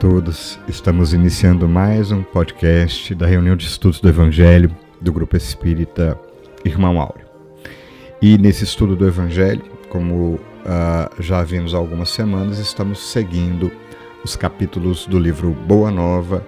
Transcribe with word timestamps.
Todos, 0.00 0.58
estamos 0.66 1.12
iniciando 1.12 1.68
mais 1.68 2.10
um 2.10 2.22
podcast 2.22 3.14
da 3.14 3.26
reunião 3.26 3.54
de 3.54 3.66
estudos 3.66 4.00
do 4.00 4.08
Evangelho 4.08 4.74
do 4.98 5.12
Grupo 5.12 5.36
Espírita 5.36 6.18
Irmão 6.64 6.98
Áureo. 6.98 7.26
E 8.22 8.38
nesse 8.38 8.64
estudo 8.64 8.96
do 8.96 9.06
Evangelho, 9.06 9.62
como 9.90 10.36
uh, 10.36 11.22
já 11.22 11.42
vimos 11.42 11.74
há 11.74 11.76
algumas 11.76 12.08
semanas, 12.08 12.58
estamos 12.58 13.12
seguindo 13.12 13.70
os 14.24 14.34
capítulos 14.36 15.06
do 15.06 15.18
livro 15.18 15.50
Boa 15.50 15.90
Nova 15.90 16.46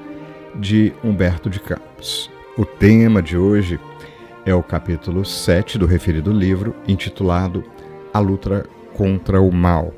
de 0.55 0.91
Humberto 1.05 1.51
de 1.51 1.61
Campos. 1.61 2.31
O 2.57 2.65
tema 2.65 3.21
de 3.21 3.37
hoje 3.37 3.79
é 4.47 4.55
o 4.55 4.63
capítulo 4.63 5.27
7 5.27 5.77
do 5.77 5.85
referido 5.85 6.33
livro, 6.33 6.75
intitulado 6.89 7.63
A 8.15 8.19
Luta 8.19 8.65
contra 8.95 9.43
o 9.43 9.53
Mal 9.53 9.93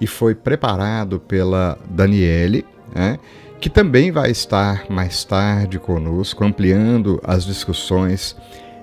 e 0.00 0.06
foi 0.06 0.32
preparado 0.34 1.18
pela 1.18 1.76
Daniele, 1.90 2.64
né, 2.94 3.18
que 3.60 3.68
também 3.68 4.10
vai 4.10 4.30
estar 4.30 4.90
mais 4.90 5.22
tarde 5.24 5.78
conosco, 5.78 6.44
ampliando 6.44 7.20
as 7.22 7.44
discussões 7.44 8.36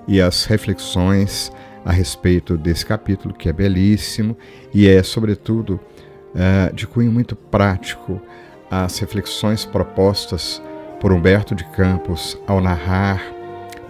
e 0.06 0.20
as 0.20 0.44
reflexões 0.44 1.52
a 1.84 1.92
respeito 1.92 2.56
desse 2.56 2.86
capítulo, 2.86 3.34
que 3.34 3.48
é 3.48 3.52
belíssimo 3.52 4.36
e 4.72 4.88
é, 4.88 5.02
sobretudo, 5.02 5.80
uh, 6.34 6.74
de 6.74 6.86
cunho 6.86 7.10
muito 7.10 7.34
prático 7.34 8.20
as 8.70 8.98
reflexões 8.98 9.64
propostas 9.64 10.62
por 11.00 11.12
Humberto 11.12 11.54
de 11.54 11.64
Campos 11.70 12.38
ao 12.46 12.60
narrar 12.60 13.22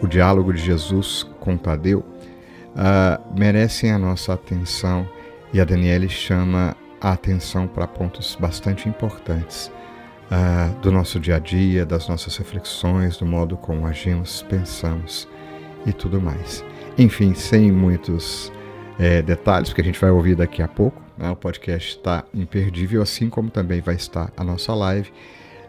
o 0.00 0.06
diálogo 0.06 0.52
de 0.52 0.62
Jesus 0.62 1.26
com 1.40 1.56
Tadeu, 1.56 2.00
uh, 2.00 3.38
merecem 3.38 3.90
a 3.90 3.98
nossa 3.98 4.32
atenção 4.32 5.08
e 5.52 5.60
a 5.60 5.64
Daniele 5.64 6.08
chama 6.08 6.76
a 7.00 7.12
atenção 7.12 7.66
para 7.66 7.86
pontos 7.86 8.36
bastante 8.38 8.88
importantes 8.88 9.70
uh, 10.30 10.74
do 10.80 10.92
nosso 10.92 11.18
dia 11.18 11.36
a 11.36 11.38
dia, 11.38 11.84
das 11.84 12.08
nossas 12.08 12.36
reflexões, 12.36 13.16
do 13.16 13.26
modo 13.26 13.56
como 13.56 13.86
agimos, 13.86 14.42
pensamos 14.48 15.28
e 15.86 15.92
tudo 15.92 16.20
mais. 16.20 16.64
Enfim, 16.96 17.34
sem 17.34 17.70
muitos 17.72 18.52
é, 18.98 19.22
detalhes, 19.22 19.68
porque 19.68 19.80
a 19.80 19.84
gente 19.84 20.00
vai 20.00 20.10
ouvir 20.10 20.34
daqui 20.34 20.62
a 20.62 20.68
pouco, 20.68 21.00
né? 21.16 21.30
o 21.30 21.36
podcast 21.36 21.96
está 21.96 22.24
imperdível, 22.34 23.00
assim 23.02 23.28
como 23.30 23.50
também 23.50 23.80
vai 23.80 23.94
estar 23.94 24.32
a 24.36 24.44
nossa 24.44 24.74
live. 24.74 25.12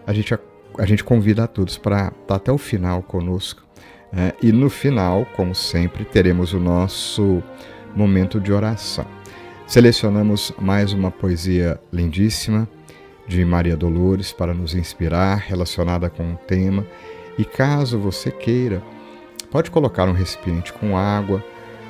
A 0.05 0.13
gente, 0.13 0.33
a, 0.33 0.39
a 0.77 0.85
gente 0.85 1.03
convida 1.03 1.43
a 1.43 1.47
todos 1.47 1.77
para 1.77 2.07
estar 2.07 2.11
tá 2.27 2.35
até 2.35 2.51
o 2.51 2.57
final 2.57 3.01
conosco. 3.03 3.63
É, 4.11 4.33
e 4.41 4.51
no 4.51 4.71
final, 4.71 5.25
como 5.35 5.53
sempre, 5.53 6.03
teremos 6.03 6.53
o 6.53 6.59
nosso 6.59 7.43
momento 7.95 8.39
de 8.39 8.51
oração. 8.51 9.05
Selecionamos 9.67 10.51
mais 10.57 10.93
uma 10.93 11.11
poesia 11.11 11.79
lindíssima 11.93 12.67
de 13.29 13.45
Maria 13.45 13.77
Dolores 13.77 14.33
para 14.33 14.55
nos 14.55 14.73
inspirar, 14.73 15.37
relacionada 15.37 16.09
com 16.09 16.33
o 16.33 16.35
tema. 16.35 16.83
E 17.37 17.45
caso 17.45 17.99
você 17.99 18.31
queira, 18.31 18.81
pode 19.51 19.69
colocar 19.69 20.09
um 20.09 20.13
recipiente 20.13 20.73
com 20.73 20.97
água, 20.97 21.43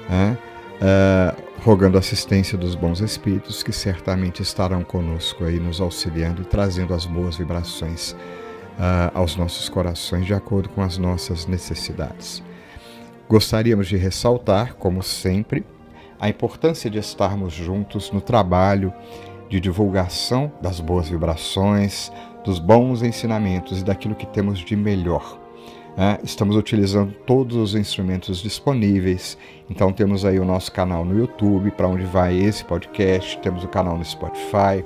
né, 0.10 0.38
uh, 0.82 1.42
rogando 1.64 1.98
assistência 1.98 2.58
dos 2.58 2.76
bons 2.76 3.00
espíritos 3.00 3.64
que 3.64 3.72
certamente 3.72 4.42
estarão 4.42 4.84
conosco 4.84 5.46
aí, 5.46 5.60
nos 5.60 5.80
auxiliando 5.80 6.42
e 6.42 6.46
trazendo 6.46 6.94
as 6.94 7.06
boas 7.06 7.38
vibrações 7.38 8.12
uh, 8.12 9.12
aos 9.14 9.38
nossos 9.38 9.70
corações 9.70 10.26
de 10.26 10.34
acordo 10.34 10.68
com 10.68 10.82
as 10.82 10.98
nossas 10.98 11.46
necessidades. 11.46 12.44
Gostaríamos 13.30 13.88
de 13.88 13.96
ressaltar, 13.96 14.76
como 14.76 15.02
sempre, 15.02 15.66
a 16.20 16.28
importância 16.28 16.90
de 16.90 17.00
estarmos 17.00 17.54
juntos 17.54 18.12
no 18.12 18.20
trabalho 18.20 18.94
de 19.50 19.60
divulgação 19.60 20.52
das 20.62 20.80
boas 20.80 21.10
vibrações, 21.10 22.12
dos 22.44 22.60
bons 22.60 23.02
ensinamentos 23.02 23.82
e 23.82 23.84
daquilo 23.84 24.16
que 24.16 24.28
temos 24.28 24.60
de 24.60 24.76
melhor. 24.76 25.40
É, 25.98 26.20
estamos 26.24 26.56
utilizando 26.56 27.14
todos 27.26 27.58
os 27.58 27.76
instrumentos 27.76 28.38
disponíveis, 28.42 29.38
então 29.70 29.92
temos 29.92 30.24
aí 30.24 30.40
o 30.40 30.46
nosso 30.46 30.72
canal 30.72 31.04
no 31.04 31.18
YouTube, 31.18 31.72
para 31.72 31.88
onde 31.88 32.06
vai 32.06 32.38
esse 32.38 32.64
podcast, 32.64 33.38
temos 33.40 33.64
o 33.64 33.68
canal 33.68 33.98
no 33.98 34.06
Spotify, 34.06 34.86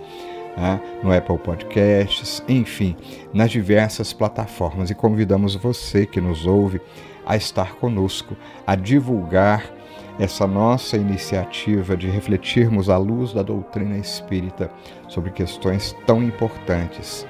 é, 0.58 0.80
no 1.04 1.16
Apple 1.16 1.38
Podcasts, 1.38 2.44
enfim, 2.48 2.96
nas 3.34 3.52
diversas 3.52 4.14
plataformas. 4.14 4.90
E 4.90 4.96
convidamos 4.96 5.56
você 5.56 6.06
que 6.06 6.22
nos 6.22 6.46
ouve 6.46 6.82
a 7.26 7.36
estar 7.36 7.76
conosco, 7.76 8.36
a 8.66 8.76
divulgar 8.76 9.73
essa 10.20 10.46
nossa 10.46 10.96
iniciativa 10.98 11.98
de 11.98 12.08
refletirmos 12.08 12.90
à 12.90 12.98
luz 12.98 13.34
da 13.34 13.42
doutrina 13.42 13.98
espírita 13.98 14.72
sobre 15.08 15.32
questões 15.32 15.96
tão 16.06 16.22
importantes, 16.22 17.28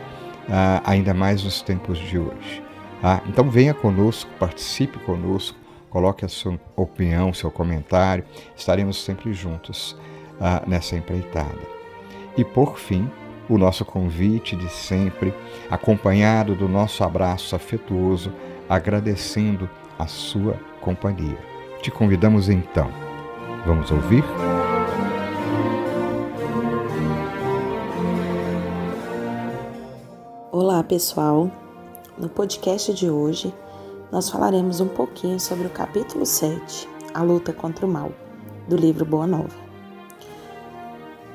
uh, 0.47 0.81
ainda 0.83 1.13
mais 1.13 1.43
nos 1.43 1.61
tempos 1.61 1.97
de 1.97 2.19
hoje. 2.19 2.63
Ah, 3.01 3.21
então 3.27 3.49
venha 3.49 3.73
conosco, 3.73 4.29
participe 4.39 4.97
conosco, 4.99 5.57
coloque 5.89 6.25
a 6.25 6.29
sua 6.29 6.59
opinião, 6.75 7.33
seu 7.33 7.51
comentário, 7.51 8.23
estaremos 8.55 9.03
sempre 9.03 9.33
juntos 9.33 9.93
uh, 10.39 10.67
nessa 10.69 10.95
empreitada. 10.95 11.59
E 12.37 12.43
por 12.43 12.79
fim, 12.79 13.09
o 13.49 13.57
nosso 13.57 13.83
convite 13.83 14.55
de 14.55 14.69
sempre, 14.69 15.33
acompanhado 15.69 16.55
do 16.55 16.67
nosso 16.67 17.03
abraço 17.03 17.55
afetuoso, 17.55 18.31
agradecendo 18.69 19.69
a 19.99 20.07
sua 20.07 20.53
companhia. 20.81 21.52
Te 21.83 21.91
convidamos 21.91 22.47
então. 22.47 22.89
Vamos 23.65 23.91
ouvir? 23.91 24.23
Olá, 30.49 30.81
pessoal. 30.81 31.51
No 32.17 32.29
podcast 32.29 32.93
de 32.93 33.09
hoje, 33.09 33.53
nós 34.13 34.29
falaremos 34.29 34.79
um 34.79 34.87
pouquinho 34.87 35.37
sobre 35.41 35.67
o 35.67 35.69
capítulo 35.69 36.25
7, 36.25 36.87
A 37.13 37.21
Luta 37.21 37.51
contra 37.51 37.85
o 37.85 37.89
Mal, 37.89 38.13
do 38.69 38.77
livro 38.77 39.03
Boa 39.03 39.27
Nova. 39.27 39.57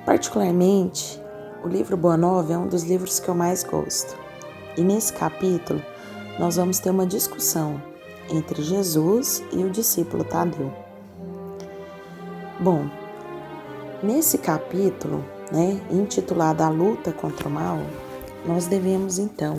Particularmente, 0.07 1.21
o 1.63 1.69
livro 1.69 1.95
Boa 1.95 2.17
Nova 2.17 2.55
é 2.55 2.57
um 2.57 2.69
dos 2.69 2.85
livros 2.85 3.21
que 3.21 3.29
eu 3.29 3.35
mais 3.35 3.63
gosto. 3.63 4.17
E 4.79 4.83
nesse 4.83 5.13
capítulo, 5.13 5.83
nós 6.39 6.57
vamos 6.57 6.79
ter 6.79 6.89
uma 6.89 7.05
discussão 7.05 7.98
entre 8.31 8.63
Jesus 8.63 9.43
e 9.53 9.65
o 9.65 9.71
discípulo 9.71 10.25
Tadeu. 10.25 10.73
Bom, 12.61 12.91
nesse 14.03 14.39
capítulo, 14.39 15.25
né, 15.53 15.81
intitulado 15.91 16.63
A 16.63 16.69
Luta 16.69 17.13
contra 17.13 17.49
o 17.49 17.51
Mal, 17.51 17.79
nós 18.45 18.67
devemos 18.67 19.19
então 19.19 19.57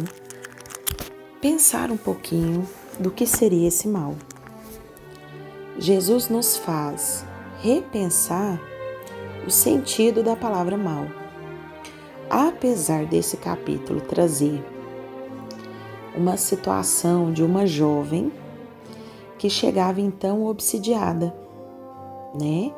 pensar 1.41 1.91
um 1.91 1.97
pouquinho 1.97 2.67
do 2.99 3.09
que 3.09 3.25
seria 3.25 3.67
esse 3.67 3.87
mal. 3.87 4.15
Jesus 5.77 6.27
nos 6.27 6.57
faz 6.57 7.25
repensar 7.61 8.59
o 9.47 9.49
sentido 9.49 10.21
da 10.21 10.35
palavra 10.35 10.77
mal. 10.77 11.07
Apesar 12.29 13.05
desse 13.05 13.37
capítulo 13.37 14.01
trazer 14.01 14.63
uma 16.15 16.35
situação 16.35 17.31
de 17.31 17.43
uma 17.43 17.65
jovem 17.65 18.31
que 19.39 19.49
chegava 19.49 20.01
então 20.01 20.45
obsidiada, 20.45 21.33
né? 22.39 22.71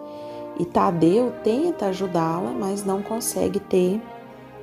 E 0.59 0.63
Tadeu 0.63 1.33
tenta 1.43 1.87
ajudá-la, 1.87 2.51
mas 2.51 2.85
não 2.85 3.01
consegue 3.01 3.59
ter 3.59 3.99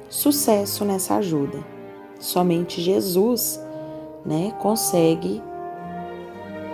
sucesso 0.08 0.84
nessa 0.84 1.16
ajuda. 1.16 1.58
Somente 2.20 2.80
Jesus, 2.80 3.60
né, 4.24 4.54
consegue 4.60 5.42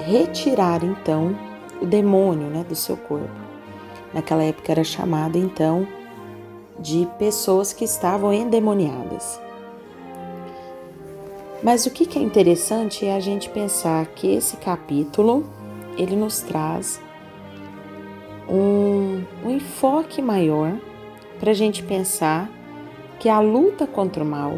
retirar 0.00 0.84
então 0.84 1.34
o 1.80 1.86
demônio, 1.86 2.48
né, 2.48 2.62
do 2.62 2.74
seu 2.74 2.96
corpo. 2.96 3.30
Naquela 4.12 4.42
época 4.42 4.72
era 4.72 4.84
chamada 4.84 5.38
então 5.38 5.88
de 6.78 7.08
pessoas 7.18 7.72
que 7.72 7.84
estavam 7.84 8.32
endemoniadas. 8.32 9.40
Mas 11.64 11.86
o 11.86 11.90
que 11.90 12.18
é 12.18 12.22
interessante 12.22 13.06
é 13.06 13.14
a 13.14 13.20
gente 13.20 13.48
pensar 13.48 14.04
que 14.08 14.26
esse 14.26 14.58
capítulo 14.58 15.46
ele 15.96 16.14
nos 16.14 16.40
traz 16.40 17.00
um, 18.46 19.22
um 19.42 19.50
enfoque 19.50 20.20
maior 20.20 20.78
para 21.40 21.52
a 21.52 21.54
gente 21.54 21.82
pensar 21.82 22.50
que 23.18 23.30
a 23.30 23.40
luta 23.40 23.86
contra 23.86 24.22
o 24.22 24.26
mal 24.26 24.52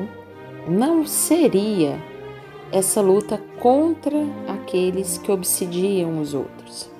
não 0.66 1.06
seria 1.06 1.96
essa 2.72 3.00
luta 3.00 3.40
contra 3.60 4.26
aqueles 4.48 5.16
que 5.16 5.30
obsidiam 5.30 6.20
os 6.20 6.34
outros, 6.34 6.90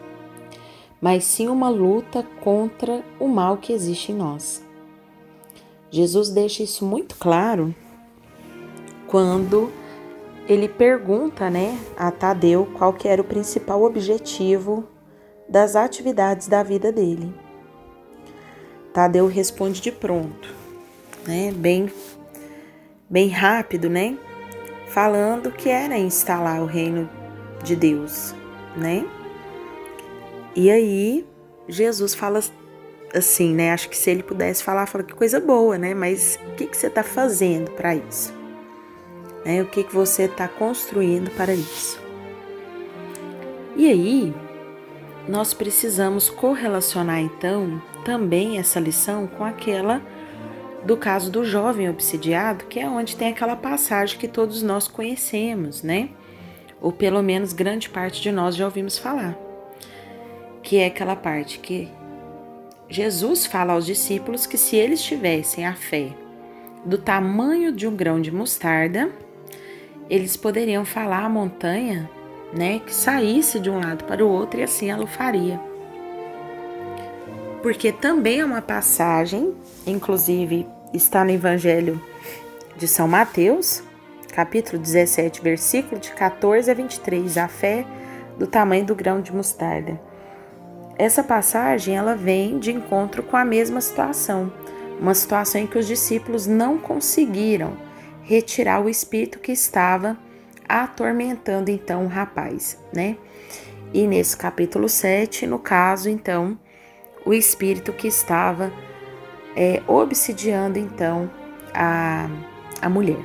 mas 1.01 1.25
sim 1.25 1.49
uma 1.49 1.69
luta 1.69 2.25
contra 2.45 3.05
o 3.19 3.27
mal 3.27 3.57
que 3.57 3.73
existe 3.73 4.13
em 4.13 4.15
nós. 4.15 4.65
Jesus 5.91 6.31
deixa 6.31 6.63
isso 6.63 6.85
muito 6.85 7.17
claro 7.17 7.75
quando 9.09 9.73
ele 10.49 10.69
pergunta, 10.69 11.51
né, 11.51 11.79
a 11.97 12.11
Tadeu 12.11 12.67
qual 12.77 12.93
que 12.93 13.09
era 13.09 13.21
o 13.21 13.25
principal 13.25 13.83
objetivo 13.83 14.89
das 15.49 15.77
atividades 15.77 16.49
da 16.49 16.63
vida 16.63 16.93
dele. 16.93 17.35
Tadeu 18.93 19.27
responde 19.27 19.81
de 19.81 19.93
pronto, 19.93 20.55
né, 21.27 21.53
bem 21.53 21.91
bem 23.09 23.29
rápido, 23.29 23.89
né? 23.89 24.19
Falando 24.89 25.53
que 25.53 25.69
era 25.69 25.97
instalar 25.97 26.61
o 26.61 26.67
reino 26.67 27.09
de 27.63 27.77
Deus, 27.77 28.35
né? 28.77 29.07
E 30.55 30.71
aí 30.71 31.27
Jesus 31.69 32.15
fala 32.15 32.41
assim, 33.15 33.55
né? 33.55 33.73
Acho 33.73 33.89
que 33.89 33.97
se 33.97 34.11
ele 34.11 34.23
pudesse 34.23 34.63
falar, 34.63 34.87
fala 34.87 35.05
que 35.05 35.15
coisa 35.15 35.39
boa, 35.39 35.79
né? 35.79 35.95
Mas 35.95 36.39
o 36.49 36.55
que, 36.55 36.67
que 36.67 36.77
você 36.77 36.87
está 36.87 37.03
fazendo 37.03 37.71
para 37.73 37.95
isso? 37.95 38.36
Né? 39.47 39.63
O 39.63 39.67
que, 39.67 39.85
que 39.85 39.95
você 39.95 40.25
está 40.25 40.49
construindo 40.49 41.31
para 41.31 41.55
isso? 41.55 42.03
E 43.77 43.89
aí, 43.89 44.35
nós 45.29 45.55
precisamos 45.55 46.29
correlacionar 46.29 47.21
então 47.21 47.81
também 48.05 48.59
essa 48.59 48.81
lição 48.81 49.29
com 49.29 49.45
aquela 49.45 50.03
do 50.85 50.97
caso 50.97 51.31
do 51.31 51.45
jovem 51.45 51.89
obsidiado, 51.89 52.65
que 52.67 52.81
é 52.81 52.89
onde 52.89 53.17
tem 53.17 53.29
aquela 53.29 53.57
passagem 53.57 54.19
que 54.19 54.29
todos 54.29 54.63
nós 54.63 54.87
conhecemos, 54.87 55.83
né? 55.83 56.11
Ou 56.81 56.93
pelo 56.93 57.23
menos 57.23 57.53
grande 57.53 57.89
parte 57.89 58.21
de 58.21 58.31
nós 58.31 58.55
já 58.55 58.65
ouvimos 58.65 58.99
falar. 58.99 59.37
Que 60.63 60.79
é 60.79 60.87
aquela 60.87 61.17
parte 61.17 61.59
que 61.59 61.89
Jesus 62.89 63.47
fala 63.47 63.73
aos 63.73 63.85
discípulos 63.85 64.47
que 64.47 64.57
se 64.57 64.77
eles 64.77 65.03
tivessem 65.03 65.67
a 65.67 65.75
fé 65.75 66.11
do 66.85 66.99
tamanho 66.99 67.73
de 67.73 67.87
um 67.89 67.97
grão 67.97 68.21
de 68.21 68.31
mostarda, 68.31 69.11
eles 70.09 70.37
poderiam 70.37 70.85
falar 70.85 71.25
à 71.25 71.29
montanha, 71.29 72.09
né, 72.53 72.81
que 72.85 72.95
saísse 72.95 73.59
de 73.59 73.69
um 73.69 73.81
lado 73.81 74.05
para 74.05 74.25
o 74.25 74.29
outro 74.29 74.61
e 74.61 74.63
assim 74.63 74.91
ela 74.91 75.05
o 75.05 75.07
faria. 75.07 75.61
Porque 77.63 77.91
também 77.91 78.41
é 78.41 78.45
uma 78.45 78.63
passagem, 78.63 79.55
inclusive 79.87 80.67
está 80.95 81.25
no 81.25 81.33
Evangelho 81.33 82.01
de 82.77 82.87
São 82.87 83.09
Mateus, 83.09 83.83
capítulo 84.33 84.81
17, 84.81 85.43
versículo 85.43 86.01
de 86.01 86.13
14 86.13 86.71
a 86.71 86.75
23, 86.75 87.39
a 87.39 87.49
fé 87.49 87.85
do 88.39 88.47
tamanho 88.47 88.85
do 88.85 88.95
grão 88.95 89.21
de 89.21 89.35
mostarda. 89.35 90.01
Essa 90.99 91.23
passagem 91.23 91.97
ela 91.97 92.15
vem 92.15 92.59
de 92.59 92.71
encontro 92.71 93.23
com 93.23 93.37
a 93.37 93.45
mesma 93.45 93.81
situação, 93.81 94.53
uma 95.01 95.15
situação 95.15 95.61
em 95.61 95.67
que 95.67 95.79
os 95.79 95.87
discípulos 95.87 96.47
não 96.47 96.79
conseguiram 96.79 97.86
retirar 98.27 98.85
o 98.85 98.89
espírito 98.89 99.39
que 99.39 99.53
estava 99.53 100.19
atormentando 100.69 101.71
então 101.71 102.05
o 102.05 102.09
rapaz, 102.09 102.77
né? 102.93 103.17
E 103.95 104.07
nesse 104.07 104.37
capítulo 104.37 104.89
7, 104.89 105.47
no 105.47 105.61
caso, 105.61 106.11
então, 106.11 106.59
o 107.25 107.33
espírito 107.33 107.93
que 107.93 108.09
estava 108.09 108.73
é, 109.55 109.81
obsidiando 109.87 110.77
então 110.77 111.31
a, 111.73 112.29
a 112.83 112.89
mulher. 112.89 113.25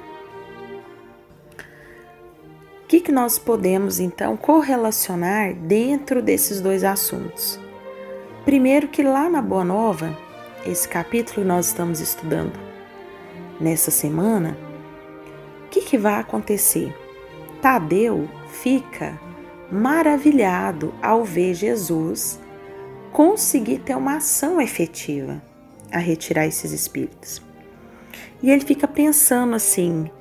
O 2.84 2.88
que, 2.88 3.02
que 3.02 3.12
nós 3.12 3.40
podemos 3.40 4.00
então 4.00 4.38
correlacionar 4.38 5.56
dentro 5.56 6.22
desses 6.22 6.62
dois 6.62 6.84
assuntos? 6.84 7.60
Primeiro, 8.46 8.88
que 8.88 9.02
lá 9.02 9.30
na 9.30 9.42
Boa 9.42 9.64
Nova, 9.64 10.16
esse 10.66 10.88
capítulo 10.88 11.42
que 11.42 11.48
nós 11.48 11.68
estamos 11.68 12.00
estudando 12.00 12.54
nessa 13.60 13.90
semana, 13.90 14.58
que, 15.72 15.82
que 15.82 15.98
vai 15.98 16.20
acontecer? 16.20 16.94
Tadeu 17.62 18.30
fica 18.50 19.18
maravilhado 19.72 20.94
ao 21.02 21.24
ver 21.24 21.54
Jesus 21.54 22.40
conseguir 23.14 23.80
ter 23.80 23.96
uma 23.96 24.18
ação 24.18 24.60
efetiva 24.60 25.42
a 25.90 25.98
retirar 25.98 26.46
esses 26.46 26.74
espíritos. 26.74 27.42
E 28.44 28.52
ele 28.52 28.66
fica 28.66 28.88
pensando 28.88 29.56
assim: 29.56 30.12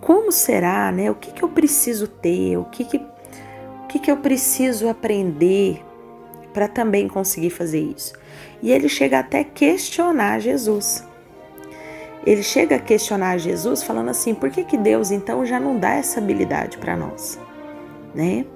como 0.00 0.30
será, 0.30 0.92
né? 0.92 1.10
O 1.10 1.16
que, 1.16 1.32
que 1.32 1.42
eu 1.42 1.48
preciso 1.48 2.06
ter? 2.06 2.56
O 2.56 2.64
que, 2.66 2.84
que, 2.84 2.98
o 2.98 3.86
que, 3.88 3.98
que 3.98 4.10
eu 4.10 4.18
preciso 4.18 4.88
aprender 4.88 5.84
para 6.52 6.68
também 6.68 7.08
conseguir 7.08 7.50
fazer 7.50 7.80
isso? 7.80 8.12
E 8.62 8.70
ele 8.70 8.88
chega 8.88 9.18
até 9.18 9.42
questionar 9.42 10.38
Jesus. 10.38 11.04
Ele 12.26 12.42
chega 12.42 12.76
a 12.76 12.78
questionar 12.78 13.38
Jesus 13.38 13.82
falando 13.82 14.10
assim: 14.10 14.34
por 14.34 14.50
que, 14.50 14.64
que 14.64 14.78
Deus 14.78 15.10
então 15.10 15.44
já 15.44 15.60
não 15.60 15.78
dá 15.78 15.94
essa 15.94 16.20
habilidade 16.20 16.78
para 16.78 16.96
nós? 16.96 17.38
Né? 18.14 18.46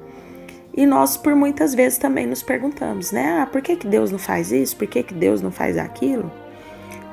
E 0.74 0.86
nós, 0.86 1.16
por 1.16 1.34
muitas 1.34 1.74
vezes, 1.74 1.98
também 1.98 2.26
nos 2.26 2.42
perguntamos, 2.42 3.10
né? 3.10 3.40
Ah, 3.42 3.46
por 3.46 3.60
que, 3.60 3.74
que 3.74 3.86
Deus 3.86 4.12
não 4.12 4.18
faz 4.18 4.52
isso? 4.52 4.76
Por 4.76 4.86
que, 4.86 5.02
que 5.02 5.12
Deus 5.12 5.42
não 5.42 5.50
faz 5.50 5.76
aquilo? 5.76 6.30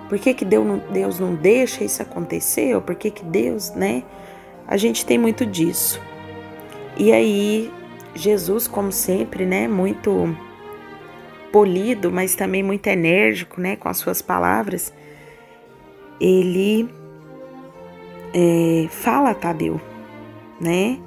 Por 0.07 0.19
que, 0.19 0.35
que 0.35 0.45
Deus, 0.45 0.65
não, 0.65 0.77
Deus 0.91 1.19
não 1.19 1.33
deixa 1.33 1.83
isso 1.83 2.01
acontecer? 2.01 2.75
Ou 2.75 2.81
por 2.81 2.93
que, 2.93 3.09
que 3.09 3.25
Deus, 3.25 3.71
né? 3.71 4.03
A 4.67 4.77
gente 4.77 5.05
tem 5.05 5.17
muito 5.17 5.45
disso. 5.45 5.99
E 6.95 7.11
aí, 7.11 7.73
Jesus, 8.13 8.67
como 8.67 8.91
sempre, 8.91 9.45
né? 9.45 9.67
Muito 9.67 10.37
polido, 11.51 12.11
mas 12.11 12.35
também 12.35 12.61
muito 12.61 12.85
enérgico, 12.85 13.59
né? 13.59 13.75
Com 13.75 13.89
as 13.89 13.97
suas 13.97 14.21
palavras, 14.21 14.93
ele 16.19 16.89
é, 18.33 18.87
fala 18.89 19.31
a 19.31 19.33
Tadeu, 19.33 19.79
né? 20.59 20.99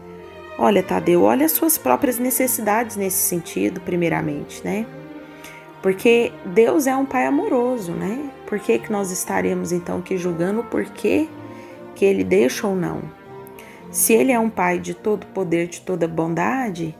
Olha, 0.59 0.83
Tadeu, 0.83 1.23
olha 1.23 1.47
as 1.47 1.53
suas 1.53 1.79
próprias 1.79 2.19
necessidades 2.19 2.97
nesse 2.97 3.19
sentido, 3.19 3.81
primeiramente, 3.81 4.65
né? 4.65 4.87
Porque 5.83 6.33
Deus 6.45 6.87
é 6.87 6.97
um 6.97 7.07
pai 7.07 7.27
amoroso, 7.27 7.93
né? 7.93 8.31
Por 8.47 8.59
que, 8.59 8.79
que 8.79 8.91
nós 8.91 9.11
estaremos 9.11 9.71
então 9.71 9.99
aqui 9.99 10.17
julgando 10.17 10.61
o 10.61 10.65
porquê 10.65 11.29
que 11.95 12.05
ele 12.05 12.25
deixa 12.25 12.67
ou 12.67 12.75
não? 12.75 13.03
Se 13.91 14.13
ele 14.13 14.33
é 14.33 14.39
um 14.39 14.51
pai 14.51 14.79
de 14.79 14.95
todo 14.95 15.27
poder, 15.29 15.69
de 15.69 15.81
toda 15.81 16.09
bondade, 16.09 16.97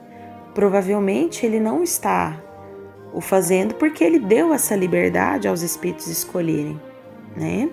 provavelmente 0.55 1.45
ele 1.45 1.59
não 1.59 1.83
está 1.83 2.41
o 3.13 3.21
fazendo 3.21 3.75
porque 3.75 4.05
ele 4.05 4.19
deu 4.19 4.53
essa 4.53 4.77
liberdade 4.77 5.49
aos 5.49 5.63
espíritos 5.63 6.07
escolherem, 6.07 6.81
né? 7.37 7.69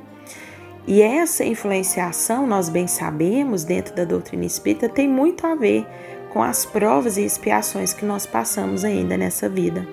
E 0.88 1.02
essa 1.02 1.44
influenciação, 1.44 2.46
nós 2.46 2.70
bem 2.70 2.86
sabemos, 2.86 3.64
dentro 3.64 3.96
da 3.96 4.06
doutrina 4.06 4.46
espírita, 4.46 4.88
tem 4.88 5.08
muito 5.08 5.48
a 5.48 5.56
ver 5.56 5.86
com 6.32 6.44
as 6.44 6.64
provas 6.64 7.18
e 7.18 7.26
expiações 7.26 7.92
que 7.92 8.06
nós 8.06 8.28
passamos 8.28 8.86
ainda 8.86 9.18
nessa 9.18 9.50
vida. 9.50 9.88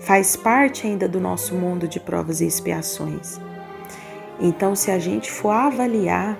Faz 0.00 0.36
parte 0.36 0.86
ainda 0.86 1.06
do 1.06 1.20
nosso 1.20 1.54
mundo 1.54 1.86
de 1.86 2.00
provas 2.00 2.40
e 2.40 2.46
expiações. 2.46 3.38
Então, 4.40 4.74
se 4.74 4.90
a 4.90 4.98
gente 4.98 5.30
for 5.30 5.50
avaliar, 5.50 6.38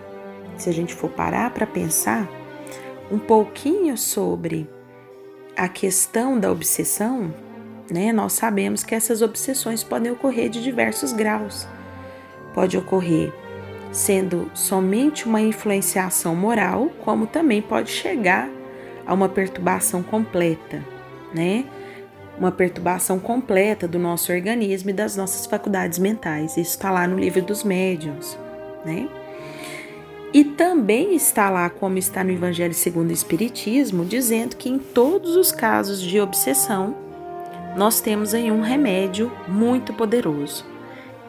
se 0.57 0.71
a 0.71 0.73
gente 0.73 0.95
for 0.95 1.11
parar 1.11 1.53
para 1.53 1.67
pensar 1.67 2.27
um 3.11 3.19
pouquinho 3.19 3.97
sobre 3.99 4.69
a 5.55 5.69
questão 5.69 6.41
da 6.41 6.51
obsessão, 6.51 7.33
né, 7.93 8.11
nós 8.11 8.33
sabemos 8.33 8.83
que 8.83 8.95
essas 8.95 9.21
obsessões 9.21 9.85
podem 9.85 10.11
ocorrer 10.11 10.49
de 10.49 10.63
diversos 10.63 11.13
graus 11.13 11.69
pode 12.55 12.77
ocorrer 12.77 13.33
sendo 13.93 14.51
somente 14.55 15.27
uma 15.27 15.41
influenciação 15.41 16.35
moral, 16.35 16.91
como 17.05 17.27
também 17.27 17.61
pode 17.61 17.91
chegar 17.91 18.49
a 19.07 19.13
uma 19.13 19.29
perturbação 19.29 20.03
completa, 20.03 20.83
né? 21.35 21.65
Uma 22.39 22.51
perturbação 22.51 23.19
completa 23.19 23.87
do 23.87 23.99
nosso 23.99 24.33
organismo 24.33 24.91
e 24.91 24.93
das 24.95 25.17
nossas 25.17 25.47
faculdades 25.47 25.99
mentais. 25.99 26.53
Isso 26.53 26.71
está 26.71 26.91
lá 26.91 27.07
no 27.07 27.19
livro 27.19 27.43
dos 27.43 27.63
médiuns, 27.63 28.39
né? 28.85 29.09
E 30.33 30.43
também 30.45 31.15
está 31.15 31.51
lá, 31.51 31.69
como 31.69 31.99
está 31.99 32.25
no 32.25 32.31
Evangelho 32.31 32.73
segundo 32.73 33.11
o 33.11 33.13
Espiritismo, 33.13 34.03
dizendo 34.03 34.57
que 34.57 34.71
em 34.71 34.79
todos 34.79 35.37
os 35.37 35.53
casos 35.53 36.01
de 36.01 36.19
obsessão, 36.19 36.97
nós 37.77 38.01
temos 38.01 38.33
aí 38.33 38.51
um 38.51 38.63
remédio 38.63 39.31
muito 39.47 39.93
poderoso, 39.93 40.65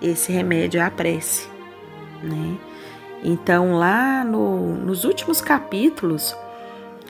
esse 0.04 0.32
remédio 0.32 0.80
é 0.80 0.84
a 0.84 0.92
prece, 0.92 1.48
né? 2.22 2.58
Então, 3.24 3.76
lá 3.76 4.24
no, 4.26 4.76
nos 4.76 5.06
últimos 5.06 5.40
capítulos, 5.40 6.36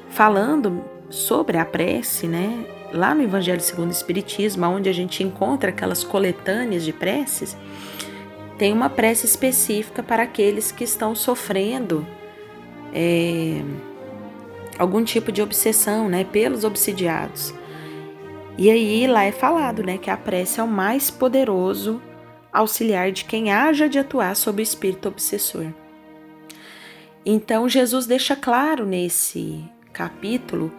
falando 0.10 0.84
sobre 1.10 1.58
a 1.58 1.66
prece, 1.66 2.28
né? 2.28 2.66
Lá 2.94 3.16
no 3.16 3.24
Evangelho 3.24 3.62
segundo 3.62 3.90
o 3.90 3.92
Espiritismo, 3.92 4.68
onde 4.68 4.88
a 4.88 4.94
gente 4.94 5.24
encontra 5.24 5.72
aquelas 5.72 6.04
coletâneas 6.04 6.84
de 6.86 6.94
preces, 6.94 7.58
tem 8.60 8.72
uma 8.72 8.90
prece 8.90 9.26
específica 9.26 10.04
para 10.04 10.24
aqueles 10.24 10.72
que 10.72 10.84
estão 10.84 11.16
sofrendo 11.16 12.06
é, 12.94 13.64
algum 14.78 15.04
tipo 15.04 15.32
de 15.32 15.42
obsessão, 15.42 16.08
né? 16.08 16.24
Pelos 16.24 16.64
obsidiados. 16.64 17.56
E 18.56 18.70
aí 18.70 19.08
lá 19.08 19.24
é 19.24 19.32
falado, 19.32 19.82
né, 19.82 19.98
que 19.98 20.12
a 20.12 20.18
prece 20.18 20.60
é 20.60 20.64
o 20.64 20.68
mais 20.68 21.10
poderoso 21.10 22.00
auxiliar 22.54 23.12
de 23.12 23.26
quem 23.26 23.52
haja 23.52 23.90
de 23.90 23.98
atuar 23.98 24.36
sob 24.36 24.62
o 24.62 24.64
espírito 24.64 25.08
obsessor. 25.10 25.66
Então, 27.26 27.68
Jesus 27.68 28.06
deixa 28.06 28.36
claro 28.36 28.86
nesse 28.86 29.64
capítulo 29.92 30.72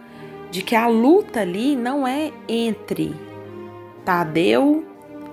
de 0.49 0.61
que 0.61 0.75
a 0.75 0.87
luta 0.87 1.41
ali 1.41 1.75
não 1.75 2.07
é 2.07 2.31
entre 2.47 3.13
Tadeu 4.05 4.85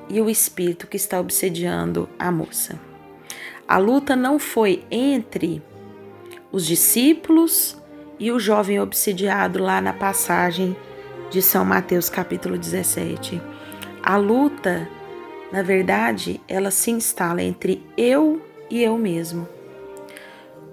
e 0.09 0.21
o 0.21 0.29
espírito 0.29 0.87
que 0.87 0.97
está 0.97 1.21
obsediando 1.21 2.09
a 2.19 2.33
moça. 2.33 2.81
A 3.69 3.79
luta 3.79 4.17
não 4.17 4.39
foi 4.39 4.85
entre 4.91 5.63
os 6.51 6.67
discípulos 6.67 7.81
e 8.19 8.31
o 8.31 8.39
jovem 8.39 8.81
obsidiado 8.81 9.63
lá 9.63 9.81
na 9.81 9.93
passagem 9.93 10.77
de 11.31 11.41
São 11.41 11.65
Mateus 11.65 12.11
capítulo 12.11 12.59
17. 12.59 13.41
A 14.03 14.17
luta, 14.17 14.89
na 15.53 15.63
verdade, 15.63 16.41
ela 16.49 16.71
se 16.71 16.91
instala 16.91 17.43
entre 17.43 17.85
eu 17.97 18.41
e 18.71 18.83
eu 18.83 18.97
mesmo. 18.97 19.47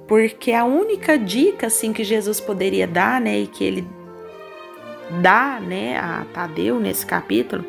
Porque 0.07 0.53
a 0.53 0.63
única 0.63 1.17
dica 1.17 1.67
assim 1.67 1.91
que 1.91 2.03
Jesus 2.03 2.39
poderia 2.39 2.88
dar, 2.88 3.19
né, 3.19 3.39
e 3.39 3.48
que 3.48 3.63
ele 3.63 3.86
dá, 5.21 5.59
né, 5.59 5.98
a 5.98 6.25
Tadeu 6.33 6.79
nesse 6.79 7.05
capítulo, 7.05 7.65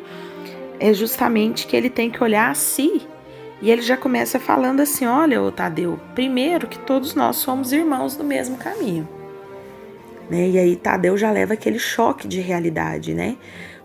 é 0.79 0.93
justamente 0.93 1.67
que 1.67 1.75
ele 1.75 1.89
tem 1.89 2.09
que 2.09 2.23
olhar 2.23 2.49
a 2.49 2.55
si. 2.55 3.01
E 3.61 3.69
ele 3.69 3.81
já 3.81 3.95
começa 3.95 4.39
falando 4.39 4.79
assim: 4.79 5.05
olha, 5.05 5.39
Tadeu, 5.51 5.99
primeiro 6.15 6.65
que 6.67 6.79
todos 6.79 7.13
nós 7.13 7.35
somos 7.35 7.71
irmãos 7.73 8.15
do 8.15 8.23
mesmo 8.23 8.57
caminho. 8.57 9.07
Né? 10.29 10.49
E 10.49 10.57
aí 10.57 10.75
Tadeu 10.77 11.17
já 11.17 11.29
leva 11.29 11.53
aquele 11.53 11.77
choque 11.77 12.27
de 12.27 12.39
realidade, 12.39 13.13
né? 13.13 13.35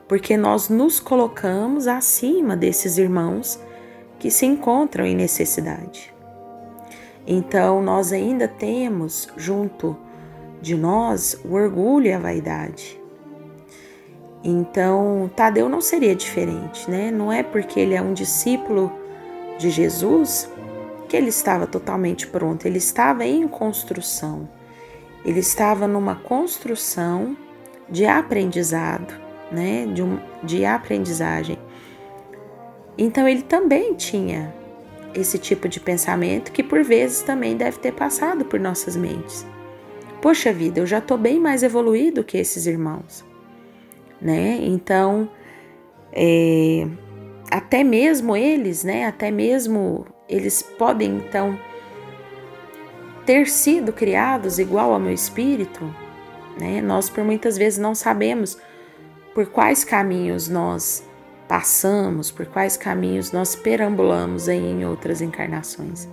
Porque 0.08 0.36
nós 0.36 0.68
nos 0.68 1.00
colocamos 1.00 1.86
acima 1.86 2.56
desses 2.56 2.98
irmãos 2.98 3.60
que 4.18 4.30
se 4.30 4.46
encontram 4.46 5.04
em 5.04 5.14
necessidade. 5.14 6.14
Então, 7.26 7.82
nós 7.82 8.12
ainda 8.12 8.46
temos 8.46 9.28
junto 9.36 9.96
de 10.62 10.76
nós 10.76 11.38
o 11.44 11.54
orgulho 11.54 12.06
e 12.06 12.12
a 12.12 12.18
vaidade. 12.18 13.00
Então, 14.44 15.28
Tadeu 15.34 15.68
não 15.68 15.80
seria 15.80 16.14
diferente, 16.14 16.88
né? 16.88 17.10
Não 17.10 17.32
é 17.32 17.42
porque 17.42 17.80
ele 17.80 17.94
é 17.94 18.00
um 18.00 18.12
discípulo 18.12 18.92
de 19.58 19.70
Jesus 19.70 20.48
que 21.08 21.16
ele 21.16 21.28
estava 21.28 21.66
totalmente 21.66 22.26
pronto, 22.26 22.66
ele 22.66 22.78
estava 22.78 23.24
em 23.24 23.46
construção. 23.48 24.48
Ele 25.24 25.40
estava 25.40 25.88
numa 25.88 26.14
construção 26.14 27.36
de 27.88 28.06
aprendizado, 28.06 29.14
né? 29.50 29.86
De, 29.86 30.02
um, 30.02 30.18
de 30.42 30.64
aprendizagem. 30.64 31.58
Então, 32.98 33.28
ele 33.28 33.42
também 33.42 33.94
tinha 33.94 34.54
esse 35.14 35.38
tipo 35.38 35.68
de 35.68 35.80
pensamento 35.80 36.52
que 36.52 36.62
por 36.62 36.82
vezes 36.82 37.22
também 37.22 37.56
deve 37.56 37.78
ter 37.78 37.92
passado 37.92 38.44
por 38.44 38.60
nossas 38.60 38.96
mentes. 38.96 39.46
Poxa 40.20 40.52
vida, 40.52 40.80
eu 40.80 40.86
já 40.86 40.98
estou 40.98 41.16
bem 41.16 41.38
mais 41.38 41.62
evoluído 41.62 42.24
que 42.24 42.36
esses 42.36 42.66
irmãos 42.66 43.24
né? 44.20 44.58
Então, 44.62 45.28
é, 46.12 46.86
até 47.50 47.84
mesmo 47.84 48.36
eles, 48.36 48.84
né? 48.84 49.06
Até 49.06 49.30
mesmo 49.30 50.06
eles 50.28 50.62
podem 50.62 51.16
então 51.16 51.58
ter 53.24 53.48
sido 53.48 53.92
criados 53.92 54.58
igual 54.58 54.92
ao 54.92 55.00
meu 55.00 55.12
espírito, 55.12 55.84
né? 56.58 56.80
Nós 56.80 57.10
por 57.10 57.24
muitas 57.24 57.56
vezes 57.58 57.78
não 57.78 57.94
sabemos 57.94 58.58
por 59.36 59.44
quais 59.46 59.84
caminhos 59.84 60.48
nós 60.48 61.04
passamos, 61.46 62.30
por 62.30 62.46
quais 62.46 62.76
caminhos 62.76 63.32
nós 63.32 63.54
perambulamos 63.54 64.48
em 64.48 64.82
outras 64.86 65.20
encarnações. 65.20 66.08